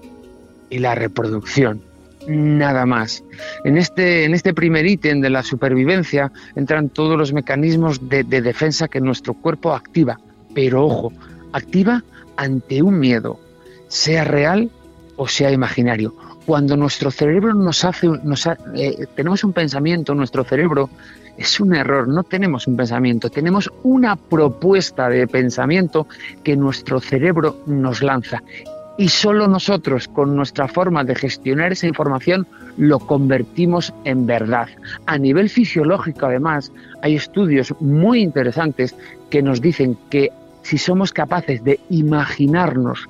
y 0.70 0.80
la 0.80 0.94
reproducción 0.96 1.82
nada 2.30 2.86
más. 2.86 3.24
En 3.64 3.78
este, 3.78 4.26
en 4.26 4.34
este 4.34 4.54
primer 4.54 4.86
ítem 4.86 5.22
de 5.22 5.30
la 5.30 5.44
supervivencia 5.44 6.32
entran 6.56 6.90
todos 6.90 7.18
los 7.18 7.34
mecanismos 7.34 8.08
de, 8.08 8.24
defensa 8.24 8.88
que 8.88 9.02
nuestro 9.02 9.34
cuerpo 9.34 9.74
activa, 9.74 10.20
pero 10.54 10.86
ojo, 10.86 11.12
activa 11.52 12.04
ante 12.38 12.82
un 12.82 13.00
miedo, 13.00 13.40
sea 13.88 14.24
real 14.24 14.70
o 15.18 15.28
sea 15.28 15.52
imaginario. 15.52 16.16
Cuando 16.46 16.78
nuestro 16.78 17.12
cerebro 17.12 17.54
nos 17.54 17.84
hace, 17.84 18.08
nos 18.08 18.48
eh, 18.48 19.08
tenemos 19.16 19.44
un 19.44 19.54
pensamiento, 19.54 20.16
nuestro 20.16 20.44
cerebro 20.44 20.90
es 21.38 21.60
un 21.60 21.76
error, 21.76 22.08
no 22.08 22.24
tenemos 22.24 22.68
un 22.68 22.76
pensamiento, 22.76 23.30
tenemos 23.30 23.70
una 23.84 24.16
propuesta 24.16 25.10
de 25.10 25.28
pensamiento 25.28 26.08
que 26.44 26.56
nuestro 26.56 27.00
cerebro 27.00 27.62
nos 27.66 28.02
lanza 28.02 28.42
y 29.00 29.08
solo 29.08 29.48
nosotros, 29.48 30.10
con 30.10 30.36
nuestra 30.36 30.68
forma 30.68 31.06
de 31.06 31.16
gestionar 31.16 31.72
esa 31.72 31.88
información, 31.88 32.46
lo 32.76 33.00
convertimos 33.00 33.94
en 34.04 34.26
verdad. 34.26 34.68
A 35.06 35.18
nivel 35.18 35.50
fisiológico, 35.50 36.26
además, 36.26 36.70
hay 37.02 37.16
estudios 37.16 37.74
muy 37.80 38.20
interesantes 38.20 38.94
que 39.30 39.42
nos 39.42 39.62
dicen 39.62 39.98
que 40.10 40.34
si 40.64 40.78
somos 40.78 41.14
capaces 41.14 41.64
de 41.64 41.80
imaginarnos 41.90 43.08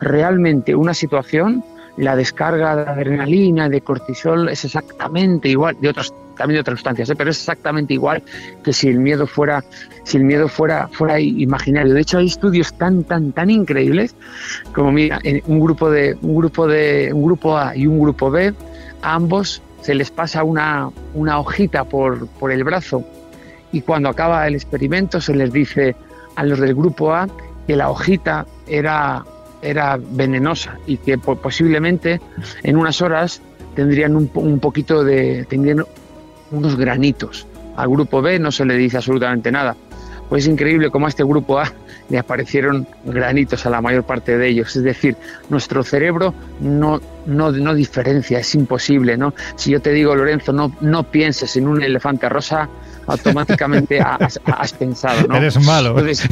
realmente 0.00 0.74
una 0.74 0.92
situación, 0.92 1.62
la 1.98 2.16
descarga 2.16 2.76
de 2.76 2.82
adrenalina, 2.82 3.68
de 3.68 3.80
cortisol 3.80 4.48
es 4.48 4.64
exactamente 4.64 5.48
igual, 5.48 5.76
de 5.80 5.88
otras 5.88 6.12
también 6.36 6.58
de 6.58 6.60
otras 6.60 6.78
sustancias, 6.78 7.10
¿eh? 7.10 7.16
pero 7.16 7.30
es 7.30 7.38
exactamente 7.38 7.92
igual 7.94 8.22
que 8.62 8.72
si 8.72 8.88
el 8.88 9.00
miedo 9.00 9.26
fuera, 9.26 9.64
si 10.04 10.18
el 10.18 10.24
miedo 10.24 10.48
fuera, 10.48 10.88
fuera 10.92 11.18
imaginario. 11.18 11.92
De 11.92 12.00
hecho, 12.00 12.18
hay 12.18 12.28
estudios 12.28 12.72
tan, 12.74 13.02
tan, 13.02 13.32
tan 13.32 13.50
increíbles 13.50 14.14
como 14.72 14.92
mira, 14.92 15.18
en 15.24 15.42
un 15.48 15.58
grupo 15.58 15.90
de, 15.90 16.16
un 16.22 16.36
grupo 16.36 16.68
de, 16.68 17.10
un 17.12 17.24
grupo 17.24 17.58
A 17.58 17.76
y 17.76 17.88
un 17.88 18.00
grupo 18.00 18.30
B, 18.30 18.54
ambos 19.02 19.60
se 19.82 19.96
les 19.96 20.12
pasa 20.12 20.44
una, 20.44 20.90
una 21.14 21.40
hojita 21.40 21.82
por, 21.84 22.28
por 22.28 22.52
el 22.52 22.62
brazo 22.62 23.04
y 23.72 23.80
cuando 23.80 24.08
acaba 24.08 24.46
el 24.46 24.54
experimento 24.54 25.20
se 25.20 25.34
les 25.34 25.52
dice 25.52 25.96
a 26.36 26.44
los 26.44 26.60
del 26.60 26.74
grupo 26.74 27.12
A 27.12 27.28
que 27.66 27.76
la 27.76 27.90
hojita 27.90 28.46
era 28.68 29.24
era 29.62 29.98
venenosa 29.98 30.78
y 30.86 30.96
que 30.98 31.18
posiblemente 31.18 32.20
en 32.62 32.76
unas 32.76 33.00
horas 33.02 33.42
tendrían 33.74 34.16
un, 34.16 34.30
un, 34.34 34.58
poquito 34.60 35.04
de 35.04 35.46
tendrían 35.48 35.84
unos 36.50 36.76
granitos. 36.76 37.46
Al 37.76 37.88
grupo 37.88 38.22
B 38.22 38.38
no 38.38 38.50
se 38.50 38.64
le 38.64 38.76
dice 38.76 38.96
absolutamente 38.96 39.52
nada. 39.52 39.76
Pues 40.28 40.44
es 40.44 40.50
increíble 40.50 40.90
cómo 40.90 41.06
a 41.06 41.08
este 41.08 41.24
grupo 41.24 41.58
A 41.58 41.72
le 42.08 42.18
aparecieron 42.18 42.86
granitos 43.04 43.66
a 43.66 43.70
la 43.70 43.80
mayor 43.80 44.04
parte 44.04 44.36
de 44.36 44.48
ellos. 44.48 44.74
Es 44.76 44.82
decir, 44.82 45.16
nuestro 45.48 45.82
cerebro 45.82 46.34
no, 46.60 47.00
no, 47.26 47.50
no 47.50 47.74
diferencia, 47.74 48.38
es 48.38 48.54
imposible. 48.54 49.16
¿no? 49.16 49.34
Si 49.56 49.70
yo 49.70 49.80
te 49.80 49.92
digo, 49.92 50.14
Lorenzo, 50.14 50.52
no, 50.52 50.74
no 50.80 51.04
pienses 51.04 51.56
en 51.56 51.68
un 51.68 51.82
elefante 51.82 52.28
rosa, 52.28 52.68
automáticamente 53.08 54.00
has, 54.00 54.40
has, 54.44 54.72
pensado. 54.72 55.26
¿no? 55.26 55.36
Eres 55.36 55.58
malo. 55.64 55.98
Entonces, 55.98 56.28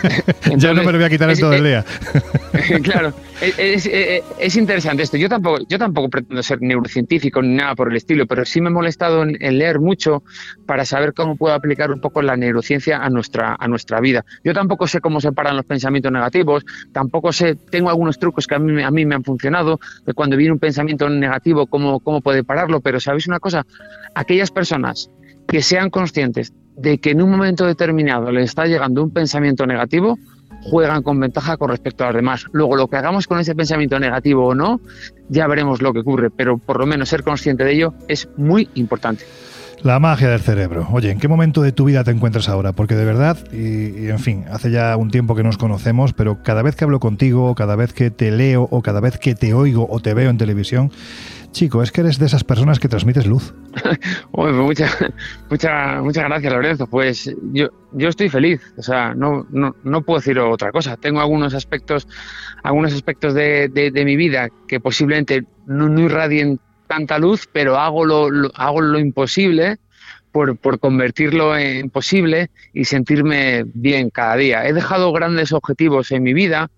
ya 0.56 0.72
no 0.72 0.82
me 0.82 0.92
lo 0.92 0.98
voy 0.98 1.06
a 1.06 1.10
quitar 1.10 1.30
en 1.30 1.38
todo 1.38 1.52
el 1.52 1.64
día. 1.64 1.84
claro, 2.82 3.12
es, 3.40 3.86
es, 3.86 4.24
es, 4.38 4.56
interesante 4.56 5.02
esto. 5.02 5.16
Yo 5.16 5.28
tampoco, 5.28 5.58
yo 5.68 5.78
tampoco 5.78 6.08
pretendo 6.08 6.42
ser 6.42 6.62
neurocientífico 6.62 7.42
ni 7.42 7.56
nada 7.56 7.74
por 7.74 7.90
el 7.90 7.96
estilo, 7.96 8.26
pero 8.26 8.44
sí 8.44 8.60
me 8.60 8.68
he 8.68 8.72
molestado 8.72 9.22
en, 9.22 9.36
en, 9.40 9.58
leer 9.58 9.80
mucho 9.80 10.22
para 10.66 10.84
saber 10.84 11.14
cómo 11.14 11.36
puedo 11.36 11.54
aplicar 11.54 11.90
un 11.90 12.00
poco 12.00 12.22
la 12.22 12.36
neurociencia 12.36 12.98
a 12.98 13.10
nuestra, 13.10 13.56
a 13.58 13.68
nuestra 13.68 14.00
vida. 14.00 14.24
Yo 14.44 14.54
tampoco 14.54 14.86
sé 14.86 15.00
cómo 15.00 15.20
se 15.20 15.32
paran 15.32 15.56
los 15.56 15.64
pensamientos 15.64 16.12
negativos, 16.12 16.64
tampoco 16.92 17.32
sé, 17.32 17.56
tengo 17.70 17.90
algunos 17.90 18.18
trucos 18.18 18.46
que 18.46 18.54
a 18.54 18.58
mí, 18.58 18.82
a 18.82 18.90
mí 18.90 19.04
me 19.04 19.14
han 19.14 19.24
funcionado, 19.24 19.80
de 20.06 20.14
cuando 20.14 20.36
viene 20.36 20.52
un 20.52 20.58
pensamiento 20.58 21.08
negativo, 21.08 21.66
cómo, 21.66 22.00
cómo 22.00 22.20
puede 22.20 22.44
pararlo, 22.44 22.80
pero 22.80 23.00
¿sabéis 23.00 23.26
una 23.26 23.40
cosa? 23.40 23.66
Aquellas 24.14 24.50
personas 24.50 25.10
que 25.50 25.62
sean 25.62 25.90
conscientes 25.90 26.52
de 26.76 26.98
que 26.98 27.10
en 27.10 27.20
un 27.20 27.30
momento 27.30 27.66
determinado 27.66 28.30
les 28.30 28.44
está 28.50 28.66
llegando 28.66 29.02
un 29.02 29.10
pensamiento 29.10 29.66
negativo, 29.66 30.16
juegan 30.62 31.02
con 31.02 31.18
ventaja 31.18 31.56
con 31.56 31.70
respecto 31.70 32.04
a 32.04 32.08
los 32.08 32.16
demás. 32.16 32.44
Luego, 32.52 32.76
lo 32.76 32.86
que 32.86 32.96
hagamos 32.96 33.26
con 33.26 33.40
ese 33.40 33.54
pensamiento 33.54 33.98
negativo 33.98 34.46
o 34.46 34.54
no, 34.54 34.80
ya 35.28 35.48
veremos 35.48 35.82
lo 35.82 35.92
que 35.92 36.00
ocurre, 36.00 36.30
pero 36.30 36.56
por 36.58 36.78
lo 36.78 36.86
menos 36.86 37.08
ser 37.08 37.24
consciente 37.24 37.64
de 37.64 37.72
ello 37.72 37.94
es 38.06 38.28
muy 38.36 38.68
importante. 38.74 39.24
La 39.82 39.98
magia 39.98 40.28
del 40.28 40.40
cerebro. 40.40 40.86
Oye, 40.92 41.10
¿en 41.10 41.18
qué 41.18 41.26
momento 41.26 41.62
de 41.62 41.72
tu 41.72 41.86
vida 41.86 42.04
te 42.04 42.10
encuentras 42.10 42.50
ahora? 42.50 42.72
Porque 42.72 42.94
de 42.96 43.06
verdad, 43.06 43.38
y, 43.50 44.08
en 44.08 44.18
fin, 44.18 44.44
hace 44.50 44.70
ya 44.70 44.94
un 44.98 45.10
tiempo 45.10 45.34
que 45.34 45.42
nos 45.42 45.56
conocemos, 45.56 46.12
pero 46.12 46.42
cada 46.42 46.60
vez 46.60 46.76
que 46.76 46.84
hablo 46.84 47.00
contigo, 47.00 47.54
cada 47.54 47.76
vez 47.76 47.94
que 47.94 48.10
te 48.10 48.30
leo 48.30 48.68
o 48.70 48.82
cada 48.82 49.00
vez 49.00 49.16
que 49.16 49.34
te 49.34 49.54
oigo 49.54 49.86
o 49.88 50.00
te 50.00 50.12
veo 50.12 50.28
en 50.28 50.36
televisión, 50.36 50.92
chico, 51.52 51.82
es 51.82 51.92
que 51.92 52.02
eres 52.02 52.18
de 52.18 52.26
esas 52.26 52.44
personas 52.44 52.78
que 52.78 52.88
transmites 52.88 53.26
luz. 53.26 53.54
bueno, 54.32 54.54
pues 54.54 54.54
muchas 54.54 54.96
mucha, 55.48 56.02
muchas 56.02 56.24
gracias, 56.24 56.52
Lorenzo. 56.52 56.86
Pues 56.86 57.34
yo, 57.54 57.70
yo 57.92 58.10
estoy 58.10 58.28
feliz, 58.28 58.60
o 58.76 58.82
sea, 58.82 59.14
no, 59.14 59.46
no, 59.48 59.74
no 59.82 60.02
puedo 60.02 60.20
decir 60.20 60.38
otra 60.40 60.72
cosa. 60.72 60.98
Tengo 60.98 61.20
algunos 61.20 61.54
aspectos, 61.54 62.06
algunos 62.62 62.92
aspectos 62.92 63.32
de, 63.32 63.68
de, 63.68 63.90
de 63.90 64.04
mi 64.04 64.16
vida 64.16 64.50
que 64.68 64.78
posiblemente 64.78 65.44
no, 65.66 65.88
no 65.88 66.00
irradien 66.00 66.60
tanta 66.90 67.20
luz, 67.20 67.48
pero 67.52 67.78
hago 67.78 68.04
lo, 68.04 68.50
hago 68.56 68.80
lo 68.80 68.98
imposible 68.98 69.78
por, 70.32 70.56
por, 70.56 70.80
convertirlo 70.80 71.56
en 71.56 71.88
posible 71.88 72.50
y 72.72 72.84
sentirme 72.84 73.62
bien 73.64 74.10
cada 74.10 74.34
día. 74.34 74.66
He 74.66 74.72
dejado 74.72 75.12
grandes 75.12 75.52
objetivos 75.52 76.10
en 76.10 76.24
mi 76.24 76.34
vida 76.34 76.68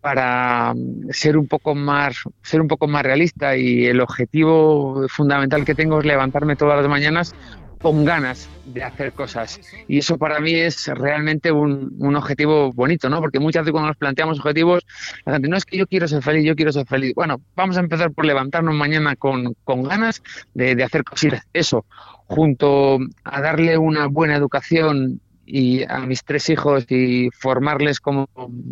para 0.00 0.72
ser 1.10 1.36
un 1.36 1.48
poco 1.48 1.74
más 1.74 2.16
ser 2.42 2.62
un 2.62 2.66
poco 2.66 2.88
más 2.88 3.02
realista 3.02 3.54
y 3.56 3.84
el 3.84 4.00
objetivo 4.00 5.06
fundamental 5.08 5.66
que 5.66 5.74
tengo 5.74 6.00
es 6.00 6.06
levantarme 6.06 6.56
todas 6.56 6.80
las 6.80 6.88
mañanas 6.88 7.34
con 7.82 8.04
ganas 8.04 8.48
de 8.64 8.82
hacer 8.84 9.12
cosas. 9.12 9.60
Y 9.88 9.98
eso 9.98 10.16
para 10.16 10.40
mí 10.40 10.54
es 10.54 10.86
realmente 10.86 11.50
un, 11.50 11.96
un, 11.98 12.16
objetivo 12.16 12.72
bonito, 12.72 13.10
¿no? 13.10 13.20
Porque 13.20 13.40
muchas 13.40 13.62
veces 13.62 13.72
cuando 13.72 13.88
nos 13.88 13.96
planteamos 13.96 14.38
objetivos, 14.38 14.86
la 15.26 15.34
gente, 15.34 15.48
no 15.48 15.56
es 15.56 15.64
que 15.64 15.76
yo 15.76 15.86
quiero 15.86 16.06
ser 16.06 16.22
feliz, 16.22 16.44
yo 16.44 16.54
quiero 16.54 16.72
ser 16.72 16.86
feliz. 16.86 17.12
Bueno, 17.14 17.40
vamos 17.56 17.76
a 17.76 17.80
empezar 17.80 18.12
por 18.12 18.24
levantarnos 18.24 18.74
mañana 18.74 19.16
con, 19.16 19.54
con 19.64 19.82
ganas 19.82 20.22
de, 20.54 20.82
hacer 20.82 21.04
cositas. 21.04 21.42
Eso, 21.52 21.84
junto 22.26 22.98
a 23.24 23.40
darle 23.40 23.76
una 23.76 24.06
buena 24.06 24.36
educación 24.36 25.20
y 25.44 25.82
a 25.84 25.98
mis 26.06 26.24
tres 26.24 26.48
hijos 26.50 26.84
y 26.88 27.30
formarles 27.30 28.00
como 28.00 28.28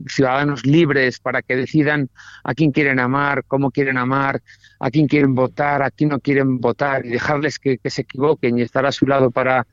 ciudadanos 0.06 0.64
libres 0.64 1.18
para 1.18 1.42
que 1.42 1.56
decidan 1.56 2.08
a 2.44 2.54
quién 2.54 2.70
quieren 2.70 3.00
amar, 3.00 3.44
cómo 3.46 3.70
quieren 3.70 3.98
amar, 3.98 4.42
a 4.78 4.90
quién 4.90 5.06
quieren 5.06 5.34
votar, 5.34 5.82
a 5.82 5.90
quién 5.90 6.10
no 6.10 6.20
quieren 6.20 6.60
votar 6.60 7.04
y 7.04 7.10
dejarles 7.10 7.58
que, 7.58 7.78
se 7.84 8.02
equivoquen 8.02 8.58
y 8.58 8.62
estar 8.62 8.86
a 8.86 8.92
su 8.92 9.06
lado 9.06 9.30
para 9.30 9.66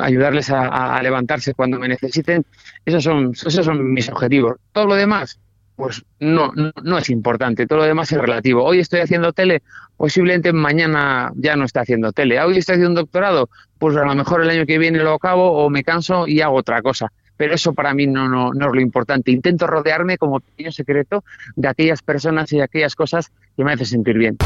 ayudarles 0.00 0.50
a, 0.50 0.96
a 0.96 1.02
levantarse 1.02 1.54
cuando 1.54 1.78
me 1.78 1.88
necesiten, 1.88 2.44
esos 2.84 3.02
son, 3.02 3.32
esos 3.32 3.64
son 3.64 3.92
mis 3.92 4.08
objetivos. 4.08 4.56
Todo 4.72 4.86
lo 4.86 4.94
demás, 4.94 5.38
pues 5.80 6.04
no, 6.18 6.52
no, 6.54 6.72
no, 6.82 6.98
es 6.98 7.08
importante, 7.08 7.66
todo 7.66 7.78
lo 7.78 7.84
demás 7.86 8.12
es 8.12 8.18
relativo. 8.18 8.62
Hoy 8.62 8.80
estoy 8.80 9.00
haciendo 9.00 9.32
tele, 9.32 9.62
posiblemente 9.96 10.52
mañana 10.52 11.32
ya 11.36 11.56
no 11.56 11.64
esté 11.64 11.80
haciendo 11.80 12.12
tele. 12.12 12.38
Hoy 12.38 12.58
estoy 12.58 12.74
haciendo 12.74 12.90
un 12.90 12.96
doctorado, 12.96 13.48
pues 13.78 13.96
a 13.96 14.04
lo 14.04 14.14
mejor 14.14 14.42
el 14.42 14.50
año 14.50 14.66
que 14.66 14.76
viene 14.76 14.98
lo 14.98 15.14
acabo 15.14 15.52
o 15.52 15.70
me 15.70 15.82
canso 15.82 16.28
y 16.28 16.42
hago 16.42 16.56
otra 16.56 16.82
cosa. 16.82 17.10
Pero 17.38 17.54
eso 17.54 17.72
para 17.72 17.94
mí 17.94 18.06
no, 18.06 18.28
no, 18.28 18.50
es 18.52 18.74
lo 18.74 18.80
importante. 18.82 19.30
Intento 19.30 19.66
rodearme 19.66 20.18
como 20.18 20.40
pequeño 20.40 20.70
secreto 20.70 21.24
de 21.56 21.68
aquellas 21.68 22.02
personas 22.02 22.52
y 22.52 22.58
de 22.58 22.64
aquellas 22.64 22.94
cosas 22.94 23.32
que 23.56 23.64
me 23.64 23.72
hacen 23.72 23.86
sentir 23.86 24.18
bien. 24.18 24.36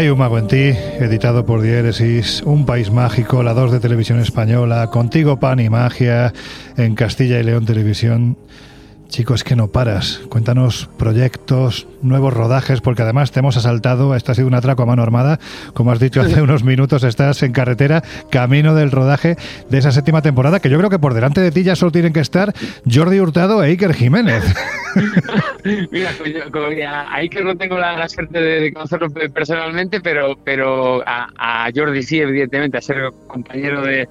Hay 0.00 0.08
un 0.08 0.18
mago 0.18 0.38
en 0.38 0.46
ti, 0.46 0.56
editado 0.56 1.44
por 1.44 1.60
Diéresis, 1.60 2.40
Un 2.46 2.64
País 2.64 2.90
Mágico, 2.90 3.42
la 3.42 3.52
2 3.52 3.70
de 3.70 3.80
Televisión 3.80 4.18
Española, 4.18 4.86
Contigo 4.86 5.38
Pan 5.38 5.60
y 5.60 5.68
Magia, 5.68 6.32
en 6.78 6.94
Castilla 6.94 7.38
y 7.38 7.42
León 7.42 7.66
Televisión. 7.66 8.38
Chicos, 9.10 9.44
que 9.44 9.56
no 9.56 9.68
paras. 9.68 10.22
Cuéntanos 10.30 10.88
proyectos, 10.96 11.86
nuevos 12.00 12.32
rodajes, 12.32 12.80
porque 12.80 13.02
además 13.02 13.30
te 13.30 13.40
hemos 13.40 13.58
asaltado. 13.58 14.14
Esto 14.14 14.32
ha 14.32 14.34
sido 14.34 14.48
un 14.48 14.54
atraco 14.54 14.84
a 14.84 14.86
mano 14.86 15.02
armada. 15.02 15.38
Como 15.74 15.92
has 15.92 16.00
dicho 16.00 16.20
hace 16.22 16.40
unos 16.40 16.64
minutos, 16.64 17.04
estás 17.04 17.42
en 17.42 17.52
carretera, 17.52 18.02
camino 18.30 18.74
del 18.74 18.92
rodaje 18.92 19.36
de 19.68 19.78
esa 19.78 19.92
séptima 19.92 20.22
temporada, 20.22 20.60
que 20.60 20.70
yo 20.70 20.78
creo 20.78 20.88
que 20.88 20.98
por 20.98 21.12
delante 21.12 21.42
de 21.42 21.50
ti 21.50 21.62
ya 21.62 21.76
solo 21.76 21.92
tienen 21.92 22.14
que 22.14 22.20
estar 22.20 22.54
Jordi 22.90 23.20
Hurtado 23.20 23.62
e 23.62 23.68
Iker 23.68 23.92
Jiménez. 23.92 24.44
Mira, 25.90 26.10
a 26.88 27.16
Iker 27.16 27.44
no 27.44 27.56
tengo 27.56 27.78
la, 27.78 27.96
la 27.96 28.08
suerte 28.08 28.40
de, 28.40 28.60
de, 28.60 28.72
conocerlo 28.72 29.08
personalmente, 29.32 30.00
pero, 30.00 30.36
pero 30.44 31.02
a, 31.06 31.28
a, 31.36 31.70
Jordi 31.74 32.02
sí, 32.02 32.20
evidentemente, 32.20 32.78
a 32.78 32.80
ser 32.80 33.10
compañero 33.26 33.82
de 33.82 34.08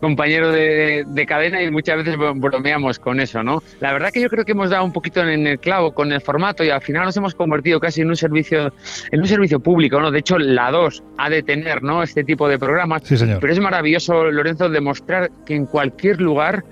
compañero 0.00 0.50
de, 0.50 1.04
de 1.06 1.26
cadena 1.26 1.62
y 1.62 1.70
muchas 1.70 1.98
veces 1.98 2.16
bromeamos 2.16 2.98
con 2.98 3.20
eso, 3.20 3.42
¿no? 3.42 3.62
La 3.80 3.92
verdad 3.92 4.10
que 4.12 4.20
yo 4.20 4.28
creo 4.28 4.44
que 4.44 4.52
hemos 4.52 4.70
dado 4.70 4.84
un 4.84 4.92
poquito 4.92 5.22
en 5.22 5.46
el 5.46 5.58
clavo 5.58 5.92
con 5.92 6.12
el 6.12 6.20
formato 6.20 6.64
y 6.64 6.70
al 6.70 6.82
final 6.82 7.04
nos 7.04 7.16
hemos 7.16 7.34
convertido 7.34 7.80
casi 7.80 8.00
en 8.00 8.08
un 8.08 8.16
servicio 8.16 8.72
en 9.10 9.20
un 9.20 9.26
servicio 9.26 9.60
público, 9.60 10.00
¿no? 10.00 10.10
De 10.10 10.20
hecho, 10.20 10.38
la 10.38 10.70
2 10.70 11.02
ha 11.18 11.30
de 11.30 11.42
tener, 11.42 11.82
¿no? 11.82 12.02
Este 12.02 12.24
tipo 12.24 12.48
de 12.48 12.58
programas. 12.58 13.02
Sí, 13.04 13.16
señor. 13.16 13.40
Pero 13.40 13.52
es 13.52 13.60
maravilloso, 13.60 14.30
Lorenzo, 14.30 14.68
demostrar 14.68 15.30
que 15.46 15.54
en 15.54 15.66
cualquier 15.66 16.20
lugar 16.20 16.64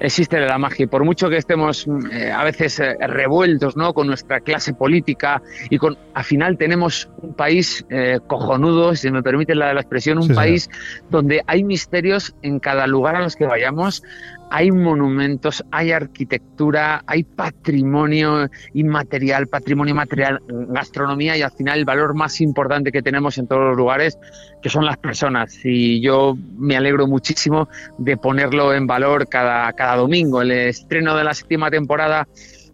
existe 0.00 0.38
la 0.40 0.58
magia. 0.58 0.84
Y 0.84 0.86
por 0.86 1.04
mucho 1.04 1.28
que 1.28 1.36
estemos 1.36 1.86
eh, 2.12 2.30
a 2.30 2.44
veces 2.44 2.78
eh, 2.80 2.96
revueltos 3.06 3.76
¿no? 3.76 3.92
con 3.94 4.06
nuestra 4.06 4.40
clase 4.40 4.74
política 4.74 5.42
y 5.70 5.78
con 5.78 5.96
al 6.14 6.24
final 6.24 6.56
tenemos 6.58 7.08
un 7.22 7.34
país 7.34 7.84
eh, 7.90 8.20
cojonudo, 8.26 8.94
si 8.94 9.10
me 9.10 9.22
permite 9.22 9.54
la, 9.54 9.72
la 9.74 9.80
expresión, 9.80 10.18
un 10.18 10.28
Sí, 10.28 10.34
país 10.34 10.70
donde 11.10 11.42
hay 11.46 11.64
misterios 11.64 12.34
en 12.42 12.60
cada 12.60 12.86
lugar 12.86 13.16
a 13.16 13.20
los 13.20 13.36
que 13.36 13.46
vayamos. 13.46 14.02
Hay 14.50 14.70
monumentos, 14.70 15.64
hay 15.70 15.92
arquitectura, 15.92 17.02
hay 17.06 17.22
patrimonio 17.22 18.48
inmaterial, 18.74 19.46
patrimonio 19.46 19.94
material, 19.94 20.40
gastronomía 20.48 21.36
y 21.36 21.42
al 21.42 21.50
final 21.50 21.80
el 21.80 21.84
valor 21.84 22.14
más 22.14 22.40
importante 22.40 22.90
que 22.90 23.02
tenemos 23.02 23.36
en 23.38 23.46
todos 23.46 23.62
los 23.62 23.76
lugares, 23.76 24.18
que 24.62 24.70
son 24.70 24.86
las 24.86 24.96
personas. 24.96 25.58
Y 25.64 26.00
yo 26.00 26.36
me 26.56 26.76
alegro 26.76 27.06
muchísimo 27.06 27.68
de 27.98 28.16
ponerlo 28.16 28.72
en 28.72 28.86
valor 28.86 29.28
cada, 29.28 29.72
cada 29.74 29.96
domingo. 29.96 30.42
El 30.42 30.50
estreno 30.52 31.16
de 31.16 31.24
la 31.24 31.34
séptima 31.34 31.70
temporada 31.70 32.26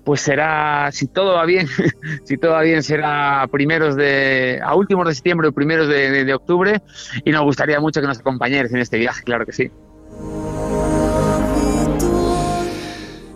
pues 0.05 0.21
será, 0.21 0.91
si 0.93 1.07
todo 1.07 1.35
va 1.35 1.47
bien, 1.47 1.67
si 2.25 2.37
todo 2.37 2.53
va 2.53 2.63
bien, 2.63 2.83
será 2.83 3.47
primeros 3.51 3.97
de, 3.97 4.61
a 4.63 4.75
últimos 4.75 5.09
de 5.09 5.15
septiembre 5.15 5.49
o 5.49 5.53
primeros 5.53 5.89
de 5.89 6.35
octubre 6.35 6.83
y 7.25 7.31
nos 7.31 7.43
gustaría 7.43 7.81
mucho 7.81 8.03
que 8.03 8.07
nos 8.07 8.19
acompañéis 8.19 8.73
en 8.73 8.81
este 8.81 8.99
viaje, 8.99 9.23
claro 9.25 9.47
que 9.47 9.53
sí. 9.53 9.71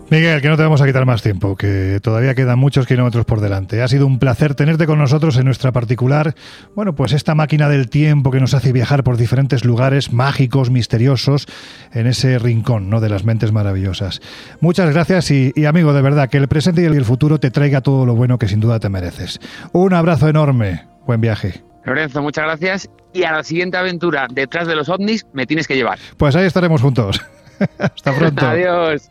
Miguel, 0.09 0.41
que 0.41 0.49
no 0.49 0.57
te 0.57 0.63
vamos 0.63 0.81
a 0.81 0.87
quitar 0.87 1.05
más 1.05 1.21
tiempo, 1.21 1.55
que 1.55 1.99
todavía 2.01 2.33
quedan 2.33 2.57
muchos 2.57 2.87
kilómetros 2.87 3.25
por 3.25 3.41
delante. 3.41 3.83
Ha 3.83 3.87
sido 3.87 4.07
un 4.07 4.17
placer 4.17 4.55
tenerte 4.55 4.87
con 4.87 4.97
nosotros 4.97 5.37
en 5.37 5.45
nuestra 5.45 5.71
particular, 5.71 6.33
bueno, 6.75 6.95
pues 6.95 7.13
esta 7.13 7.35
máquina 7.35 7.69
del 7.69 7.89
tiempo 7.89 8.31
que 8.31 8.39
nos 8.39 8.55
hace 8.55 8.71
viajar 8.71 9.03
por 9.03 9.17
diferentes 9.17 9.65
lugares 9.65 10.11
mágicos, 10.11 10.71
misteriosos, 10.71 11.45
en 11.93 12.07
ese 12.07 12.39
rincón, 12.39 12.89
¿no? 12.89 13.01
De 13.01 13.09
las 13.09 13.23
mentes 13.23 13.51
maravillosas. 13.51 14.19
Muchas 14.61 14.91
gracias 14.91 15.29
y, 15.29 15.51
y, 15.55 15.65
amigo, 15.65 15.93
de 15.93 16.01
verdad, 16.01 16.27
que 16.27 16.37
el 16.37 16.47
presente 16.47 16.81
y 16.81 16.85
el 16.85 17.05
futuro 17.05 17.39
te 17.39 17.51
traiga 17.51 17.81
todo 17.81 18.07
lo 18.07 18.15
bueno 18.15 18.39
que 18.39 18.47
sin 18.47 18.59
duda 18.59 18.79
te 18.79 18.89
mereces. 18.89 19.39
Un 19.73 19.93
abrazo 19.93 20.27
enorme. 20.27 20.87
Buen 21.05 21.21
viaje. 21.21 21.63
Lorenzo, 21.85 22.23
muchas 22.23 22.45
gracias. 22.45 22.89
Y 23.13 23.23
a 23.23 23.31
la 23.31 23.43
siguiente 23.43 23.77
aventura, 23.77 24.27
detrás 24.31 24.67
de 24.67 24.75
los 24.75 24.89
ovnis, 24.89 25.25
me 25.33 25.45
tienes 25.45 25.67
que 25.67 25.75
llevar. 25.75 25.99
Pues 26.17 26.35
ahí 26.35 26.45
estaremos 26.45 26.81
juntos. 26.81 27.21
Hasta 27.77 28.15
pronto. 28.15 28.45
Adiós. 28.45 29.09